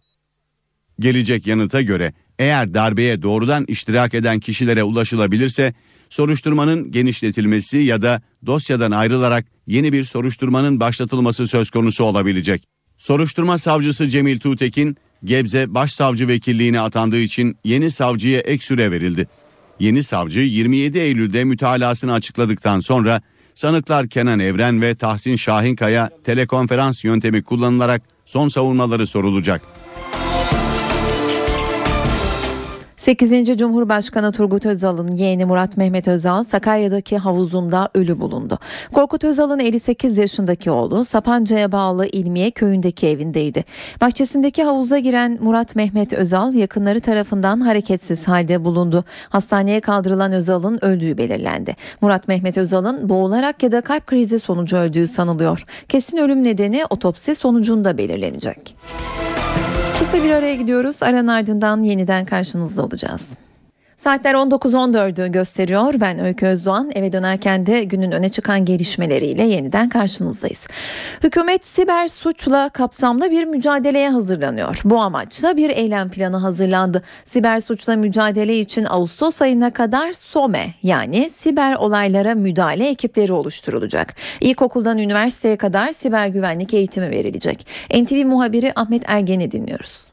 [1.00, 5.74] Gelecek yanıta göre eğer darbeye doğrudan iştirak eden kişilere ulaşılabilirse
[6.10, 12.79] soruşturmanın genişletilmesi ya da dosyadan ayrılarak yeni bir soruşturmanın başlatılması söz konusu olabilecek.
[13.00, 19.28] Soruşturma savcısı Cemil Tuğtekin, Gebze Başsavcı Vekilliğine atandığı için yeni savcıya ek süre verildi.
[19.80, 23.22] Yeni savcı 27 Eylül'de mütalasını açıkladıktan sonra
[23.56, 29.62] sanıklar Kenan Evren ve Tahsin Şahinkaya telekonferans yöntemi kullanılarak son savunmaları sorulacak.
[33.10, 33.57] 8.
[33.57, 38.60] Cumhurbaşkanı Turgut Özal'ın yeğeni Murat Mehmet Özal Sakarya'daki havuzunda ölü bulundu.
[38.93, 43.66] Korkut Özal'ın 58 yaşındaki oğlu Sapanca'ya bağlı İlmiye köyündeki evindeydi.
[44.01, 49.03] Bahçesindeki havuza giren Murat Mehmet Özal yakınları tarafından hareketsiz halde bulundu.
[49.30, 51.76] Hastaneye kaldırılan Özal'ın öldüğü belirlendi.
[52.01, 55.64] Murat Mehmet Özal'ın boğularak ya da kalp krizi sonucu öldüğü sanılıyor.
[55.88, 58.76] Kesin ölüm nedeni otopsi sonucunda belirlenecek.
[60.00, 61.04] Kısa bir araya gidiyoruz.
[61.04, 63.30] Aranın ardından yeniden karşınızda olacağız.
[64.00, 65.93] Saatler 19.14'ü gösteriyor.
[65.97, 66.91] Ben Öykü Özdoğan.
[66.95, 70.68] Eve dönerken de günün öne çıkan gelişmeleriyle yeniden karşınızdayız.
[71.24, 74.82] Hükümet siber suçla kapsamlı bir mücadeleye hazırlanıyor.
[74.86, 77.04] Bu amaçla bir eylem planı hazırlandı.
[77.26, 84.16] Siber suçla mücadele için Ağustos ayına kadar SOME yani siber olaylara müdahale ekipleri oluşturulacak.
[84.41, 87.68] İlkokuldan üniversiteye kadar siber güvenlik eğitimi verilecek.
[87.93, 90.09] NTV muhabiri Ahmet Ergen'i dinliyoruz.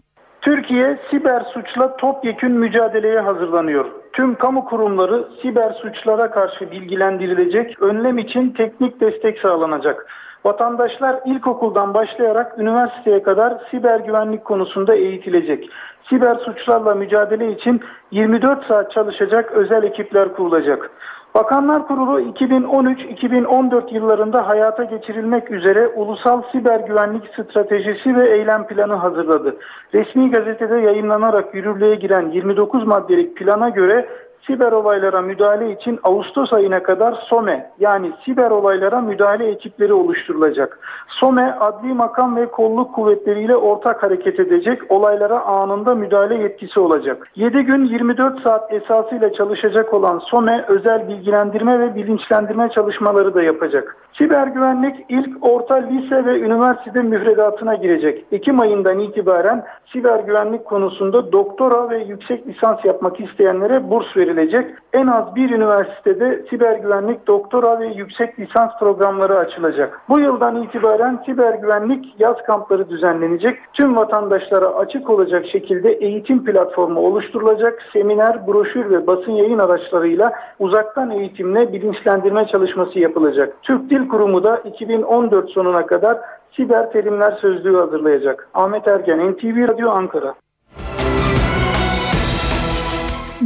[0.47, 3.84] Türkiye siber suçla topyekün mücadeleye hazırlanıyor.
[4.12, 10.07] Tüm kamu kurumları siber suçlara karşı bilgilendirilecek, önlem için teknik destek sağlanacak.
[10.44, 15.70] Vatandaşlar ilkokuldan başlayarak üniversiteye kadar siber güvenlik konusunda eğitilecek.
[16.09, 17.80] Siber suçlarla mücadele için
[18.11, 20.90] 24 saat çalışacak özel ekipler kurulacak.
[21.37, 29.57] Bakanlar Kurulu 2013-2014 yıllarında hayata geçirilmek üzere Ulusal Siber Güvenlik Stratejisi ve Eylem Planı hazırladı.
[29.95, 34.09] Resmi gazetede yayınlanarak yürürlüğe giren 29 maddelik plana göre
[34.47, 40.78] siber olaylara müdahale için Ağustos ayına kadar SOME yani siber olaylara müdahale ekipleri oluşturulacak.
[41.09, 47.28] SOME adli makam ve kolluk kuvvetleriyle ortak hareket edecek, olaylara anında müdahale yetkisi olacak.
[47.36, 53.97] 7 gün 24 saat esasıyla çalışacak olan SOME özel bilgilendirme ve bilinçlendirme çalışmaları da yapacak.
[54.18, 58.24] Siber güvenlik ilk orta lise ve üniversite müfredatına girecek.
[58.32, 59.64] Ekim ayından itibaren
[59.97, 64.66] siber güvenlik konusunda doktora ve yüksek lisans yapmak isteyenlere burs verilecek.
[64.92, 70.01] En az bir üniversitede siber güvenlik doktora ve yüksek lisans programları açılacak.
[70.09, 73.59] Bu yıldan itibaren siber güvenlik yaz kampları düzenlenecek.
[73.72, 77.82] Tüm vatandaşlara açık olacak şekilde eğitim platformu oluşturulacak.
[77.92, 83.57] Seminer, broşür ve basın yayın araçlarıyla uzaktan eğitimle bilinçlendirme çalışması yapılacak.
[83.62, 86.18] Türk Dil Kurumu da 2014 sonuna kadar
[86.57, 88.48] siber terimler sözlüğü hazırlayacak.
[88.54, 90.34] Ahmet Ergen, NTV Radyo Ankara.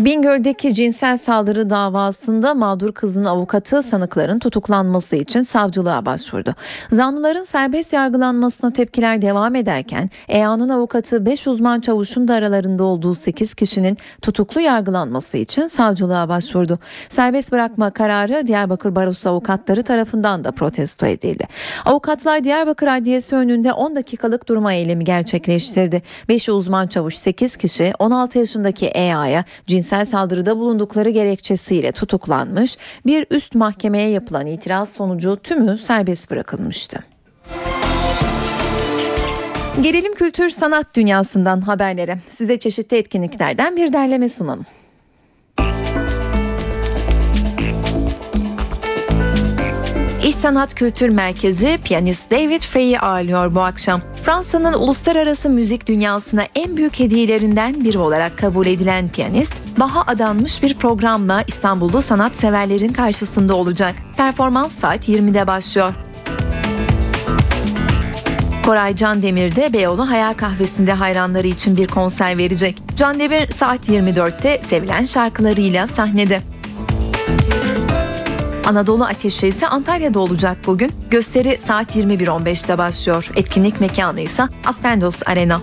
[0.04, 6.54] Bingöl'deki cinsel saldırı davasında mağdur kızın avukatı sanıkların tutuklanması için savcılığa başvurdu.
[6.90, 13.54] Zanlıların serbest yargılanmasına tepkiler devam ederken EA'nın avukatı 5 uzman çavuşun da aralarında olduğu 8
[13.54, 16.78] kişinin tutuklu yargılanması için savcılığa başvurdu.
[17.08, 21.44] Serbest bırakma kararı Diyarbakır Barosu avukatları tarafından da protesto edildi.
[21.84, 26.02] Avukatlar Diyarbakır Adliyesi önünde 10 dakikalık durma eylemi gerçekleştirdi.
[26.28, 33.54] 5 uzman çavuş 8 kişi 16 yaşındaki EA'ya cinsel saldırıda bulundukları gerekçesiyle tutuklanmış, bir üst
[33.54, 36.98] mahkemeye yapılan itiraz sonucu tümü serbest bırakılmıştı.
[39.80, 42.18] Gelelim kültür sanat dünyasından haberlere.
[42.36, 44.66] Size çeşitli etkinliklerden bir derleme sunalım.
[50.24, 54.00] İş Sanat Kültür Merkezi piyanist David Frey'i ağırlıyor bu akşam.
[54.24, 60.74] Fransa'nın uluslararası müzik dünyasına en büyük hediyelerinden biri olarak kabul edilen piyanist, baha adanmış bir
[60.74, 63.94] programla İstanbul'da sanatseverlerin karşısında olacak.
[64.16, 65.94] Performans saat 20'de başlıyor.
[68.66, 72.78] Koray Can Demir de Beyoğlu Hayal Kahvesi'nde hayranları için bir konser verecek.
[72.96, 76.40] Can Demir saat 24'te sevilen şarkılarıyla sahnede.
[78.66, 80.92] Anadolu Ateşi ise Antalya'da olacak bugün.
[81.10, 83.30] Gösteri saat 21.15'te başlıyor.
[83.36, 85.60] Etkinlik mekanı ise Aspendos Arena.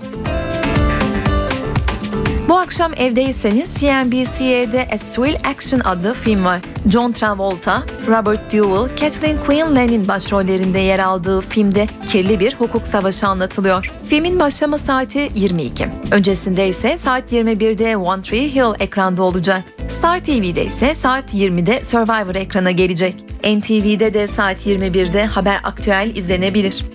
[2.49, 6.59] Bu akşam evdeyseniz CNBC'de A Thrill Action adlı film var.
[6.89, 13.91] John Travolta, Robert Duvall, Kathleen Quinlan'in başrollerinde yer aldığı filmde kirli bir hukuk savaşı anlatılıyor.
[14.09, 15.87] Filmin başlama saati 22.
[16.11, 19.63] Öncesinde ise saat 21'de One Tree Hill ekranda olacak.
[19.89, 23.15] Star TV'de ise saat 20'de Survivor ekrana gelecek.
[23.43, 26.85] NTV'de de saat 21'de Haber Aktüel izlenebilir.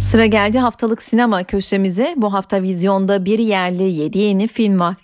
[0.00, 2.14] Sıra geldi haftalık sinema köşemize.
[2.16, 4.96] Bu hafta vizyonda bir yerli 7 yeni film var.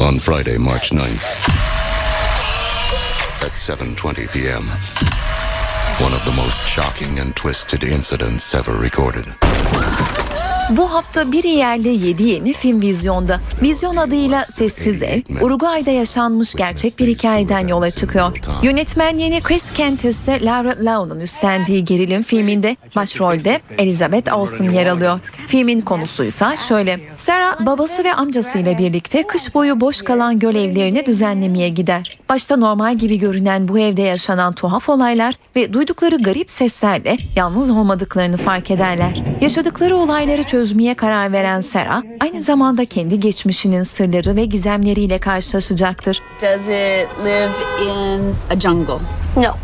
[0.00, 1.44] On Friday, March 9th
[3.44, 4.64] at 7:20 p.m.
[6.00, 9.24] One of the most shocking and twisted incidents ever recorded.
[10.70, 13.40] Bu hafta bir yerli 7 yeni film vizyonda.
[13.62, 18.32] Vizyon adıyla Sessiz Ev, Uruguay'da yaşanmış gerçek bir hikayeden yola çıkıyor.
[18.62, 25.20] Yönetmen yeni Chris Kentis de Laura Lau'nun üstlendiği gerilim filminde başrolde Elizabeth Olsen yer alıyor.
[25.46, 27.00] Filmin konusuysa şöyle.
[27.16, 32.18] Sarah babası ve amcasıyla birlikte kış boyu boş kalan göl evlerini düzenlemeye gider.
[32.28, 38.36] Başta normal gibi görünen bu evde yaşanan tuhaf olaylar ve duydukları garip seslerle yalnız olmadıklarını
[38.36, 39.22] fark ederler.
[39.40, 46.22] Yaşadıkları olayları çözmeye karar veren Sarah aynı zamanda kendi geçmişinin sırları ve gizemleriyle karşılaşacaktır.
[46.42, 47.52] Does it live
[47.84, 48.98] in a jungle?
[49.36, 49.54] No.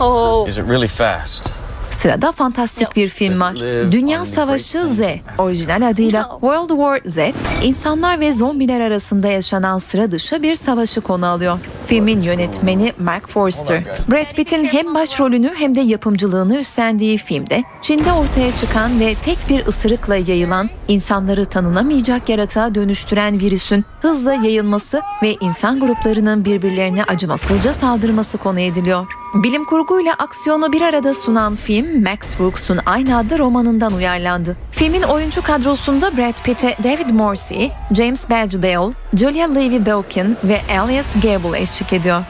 [0.00, 0.48] Oh.
[0.48, 1.65] Is it really fast?
[1.98, 3.54] Sırada fantastik bir film var.
[3.92, 5.00] Dünya Savaşı Z,
[5.38, 7.18] orijinal adıyla World War Z,
[7.64, 11.58] insanlar ve zombiler arasında yaşanan sıra dışı bir savaşı konu alıyor.
[11.86, 13.82] Filmin yönetmeni Mark Forster.
[14.10, 19.66] Brad Pitt'in hem başrolünü hem de yapımcılığını üstlendiği filmde Çin'de ortaya çıkan ve tek bir
[19.66, 28.38] ısırıkla yayılan, insanları tanınamayacak yaratığa dönüştüren virüsün hızla yayılması ve insan gruplarının birbirlerine acımasızca saldırması
[28.38, 29.06] konu ediliyor.
[29.34, 34.56] Bilim kurguyla aksiyonu bir arada sunan film Max Brooks'un aynı adlı romanından uyarlandı.
[34.70, 41.92] Filmin oyuncu kadrosunda Brad Pitt'e David Morse, James Badgedale, Julia Louis-Belkin ve Elias Gable eşlik
[41.92, 42.22] ediyor.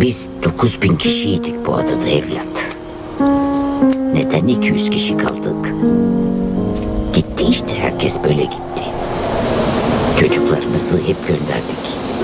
[0.00, 2.76] Biz 9000 kişiydik bu adada evlat.
[4.22, 5.74] Zaten 200 kişi kaldık.
[7.14, 8.82] Gitti işte herkes böyle gitti.
[10.20, 11.76] Çocuklarımızı hep gönderdik.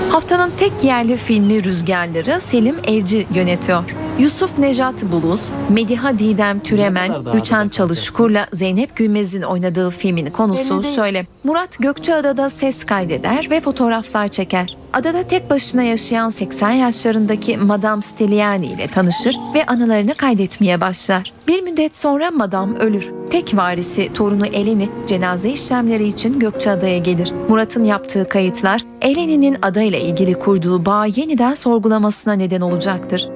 [0.09, 3.83] Haftanın tek yerli filmi Rüzgarları Selim Evci yönetiyor.
[4.19, 11.25] Yusuf Nejat Buluz, Mediha Didem Türemen, Üçen Çalışkur'la Zeynep Gülmez'in oynadığı filmin konusu şöyle.
[11.43, 14.77] Murat Gökçeada'da ses kaydeder ve fotoğraflar çeker.
[14.93, 21.33] Adada tek başına yaşayan 80 yaşlarındaki Madame Steliani ile tanışır ve anılarını kaydetmeye başlar.
[21.47, 23.11] Bir müddet sonra Madame ölür.
[23.29, 27.33] Tek varisi torunu Eleni cenaze işlemleri için Gökçeada'ya gelir.
[27.49, 33.29] Murat'ın yaptığı kayıtlar Eleni'nin adayla ilgili kurduğu bağı yeniden sorgulamasına neden olacaktır.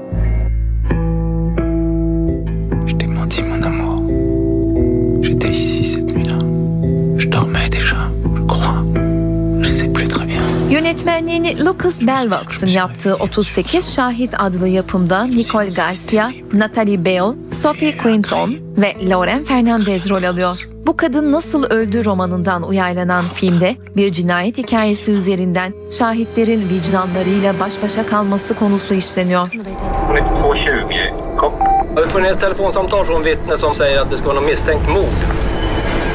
[10.97, 18.95] Yönetmenliğini Lucas Belvox'un yaptığı 38 Şahit adlı yapımda Nicole Garcia, Natalie Bale, Sophie Quinton ve
[19.09, 20.67] Lauren Fernandez rol alıyor.
[20.87, 28.05] Bu Kadın Nasıl Öldü romanından uyarlanan filmde bir cinayet hikayesi üzerinden şahitlerin vicdanlarıyla baş başa
[28.05, 29.47] kalması konusu işleniyor.
[29.51, 31.13] 92.
[31.37, 31.53] Kom.
[31.95, 35.17] Har det funnits telefonsamtal från vittne som säger att det ska vara misstänkt mord?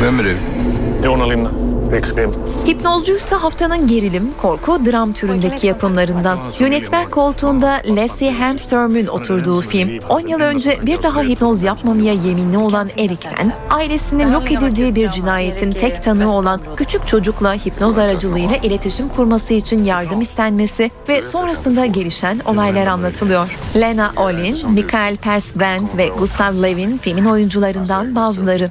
[0.03, 0.37] Vem är du?
[1.05, 1.62] Jonna Linne.
[2.67, 6.39] Hipnozcuysa haftanın gerilim, korku, dram türündeki yapımlarından.
[6.59, 12.89] Yönetmen koltuğunda Leslie Hamstrom'un oturduğu film, 10 yıl önce bir daha hipnoz yapmamaya yeminli olan
[12.97, 19.55] Erik'ten, ailesinin yok edildiği bir cinayetin tek tanığı olan küçük çocukla hipnoz aracılığıyla iletişim kurması
[19.55, 23.57] için yardım istenmesi ve sonrasında gelişen olaylar anlatılıyor.
[23.81, 28.71] Lena Olin, Michael Persbrandt ve Gustav Levin filmin oyuncularından bazıları.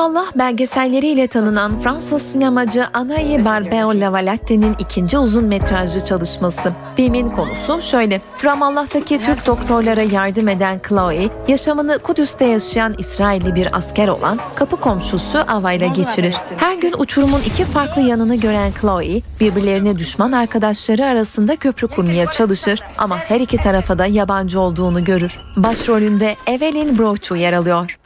[0.00, 6.72] İnşallah belgeselleriyle tanınan Fransız sinemacı Anaïs Barbero Lavalatte'nin ikinci uzun metrajlı çalışması.
[6.96, 8.20] Filmin konusu şöyle.
[8.44, 15.38] Ramallah'taki Türk doktorlara yardım eden Chloe, yaşamını Kudüs'te yaşayan İsrailli bir asker olan kapı komşusu
[15.38, 16.36] Ava'yla geçirir.
[16.56, 22.80] Her gün uçurumun iki farklı yanını gören Chloe, birbirlerine düşman arkadaşları arasında köprü kurmaya çalışır
[22.98, 25.38] ama her iki tarafa da yabancı olduğunu görür.
[25.56, 27.99] Başrolünde Evelyn Brochu yer alıyor.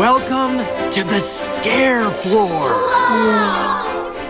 [0.00, 0.58] Welcome
[0.90, 2.72] to the scare floor.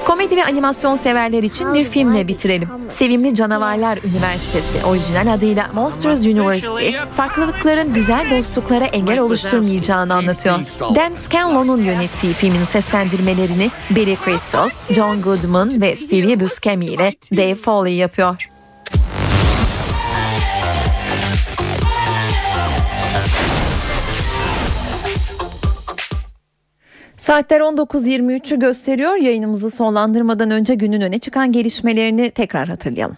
[0.05, 2.69] Komedi ve animasyon severler için bir filmle bitirelim.
[2.91, 10.59] Sevimli Canavarlar Üniversitesi, orijinal adıyla Monsters University, farklılıkların güzel dostluklara engel oluşturmayacağını anlatıyor.
[10.95, 17.95] Dan Scanlon'un yönettiği filmin seslendirmelerini Billy Crystal, John Goodman ve Stevie Buscemi ile Dave Foley
[17.95, 18.52] yapıyor.
[27.23, 29.17] Saatler 19.23'ü gösteriyor.
[29.17, 33.17] Yayınımızı sonlandırmadan önce günün öne çıkan gelişmelerini tekrar hatırlayalım.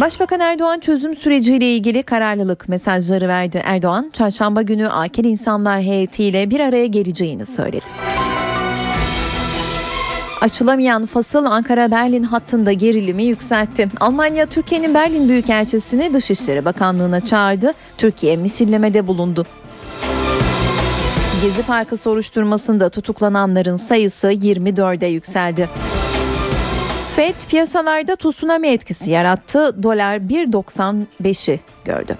[0.00, 3.62] Başbakan Erdoğan çözüm süreciyle ilgili kararlılık mesajları verdi.
[3.64, 7.86] Erdoğan, çarşamba günü akil insanlar heyetiyle bir araya geleceğini söyledi.
[10.40, 13.88] Açılamayan fasıl Ankara-Berlin hattında gerilimi yükseltti.
[14.00, 17.72] Almanya, Türkiye'nin Berlin Büyükelçisini Dışişleri Bakanlığı'na çağırdı.
[17.98, 19.46] Türkiye misillemede bulundu.
[21.42, 25.68] Gezi Parkı soruşturmasında tutuklananların sayısı 24'e yükseldi.
[27.16, 29.82] FED piyasalarda tsunami etkisi yarattı.
[29.82, 32.16] Dolar 1.95'i gördü.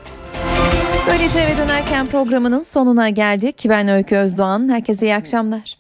[1.11, 3.67] Böylece eve dönerken programının sonuna geldik.
[3.69, 4.69] Ben Öykü Özdoğan.
[4.69, 5.78] Herkese iyi akşamlar.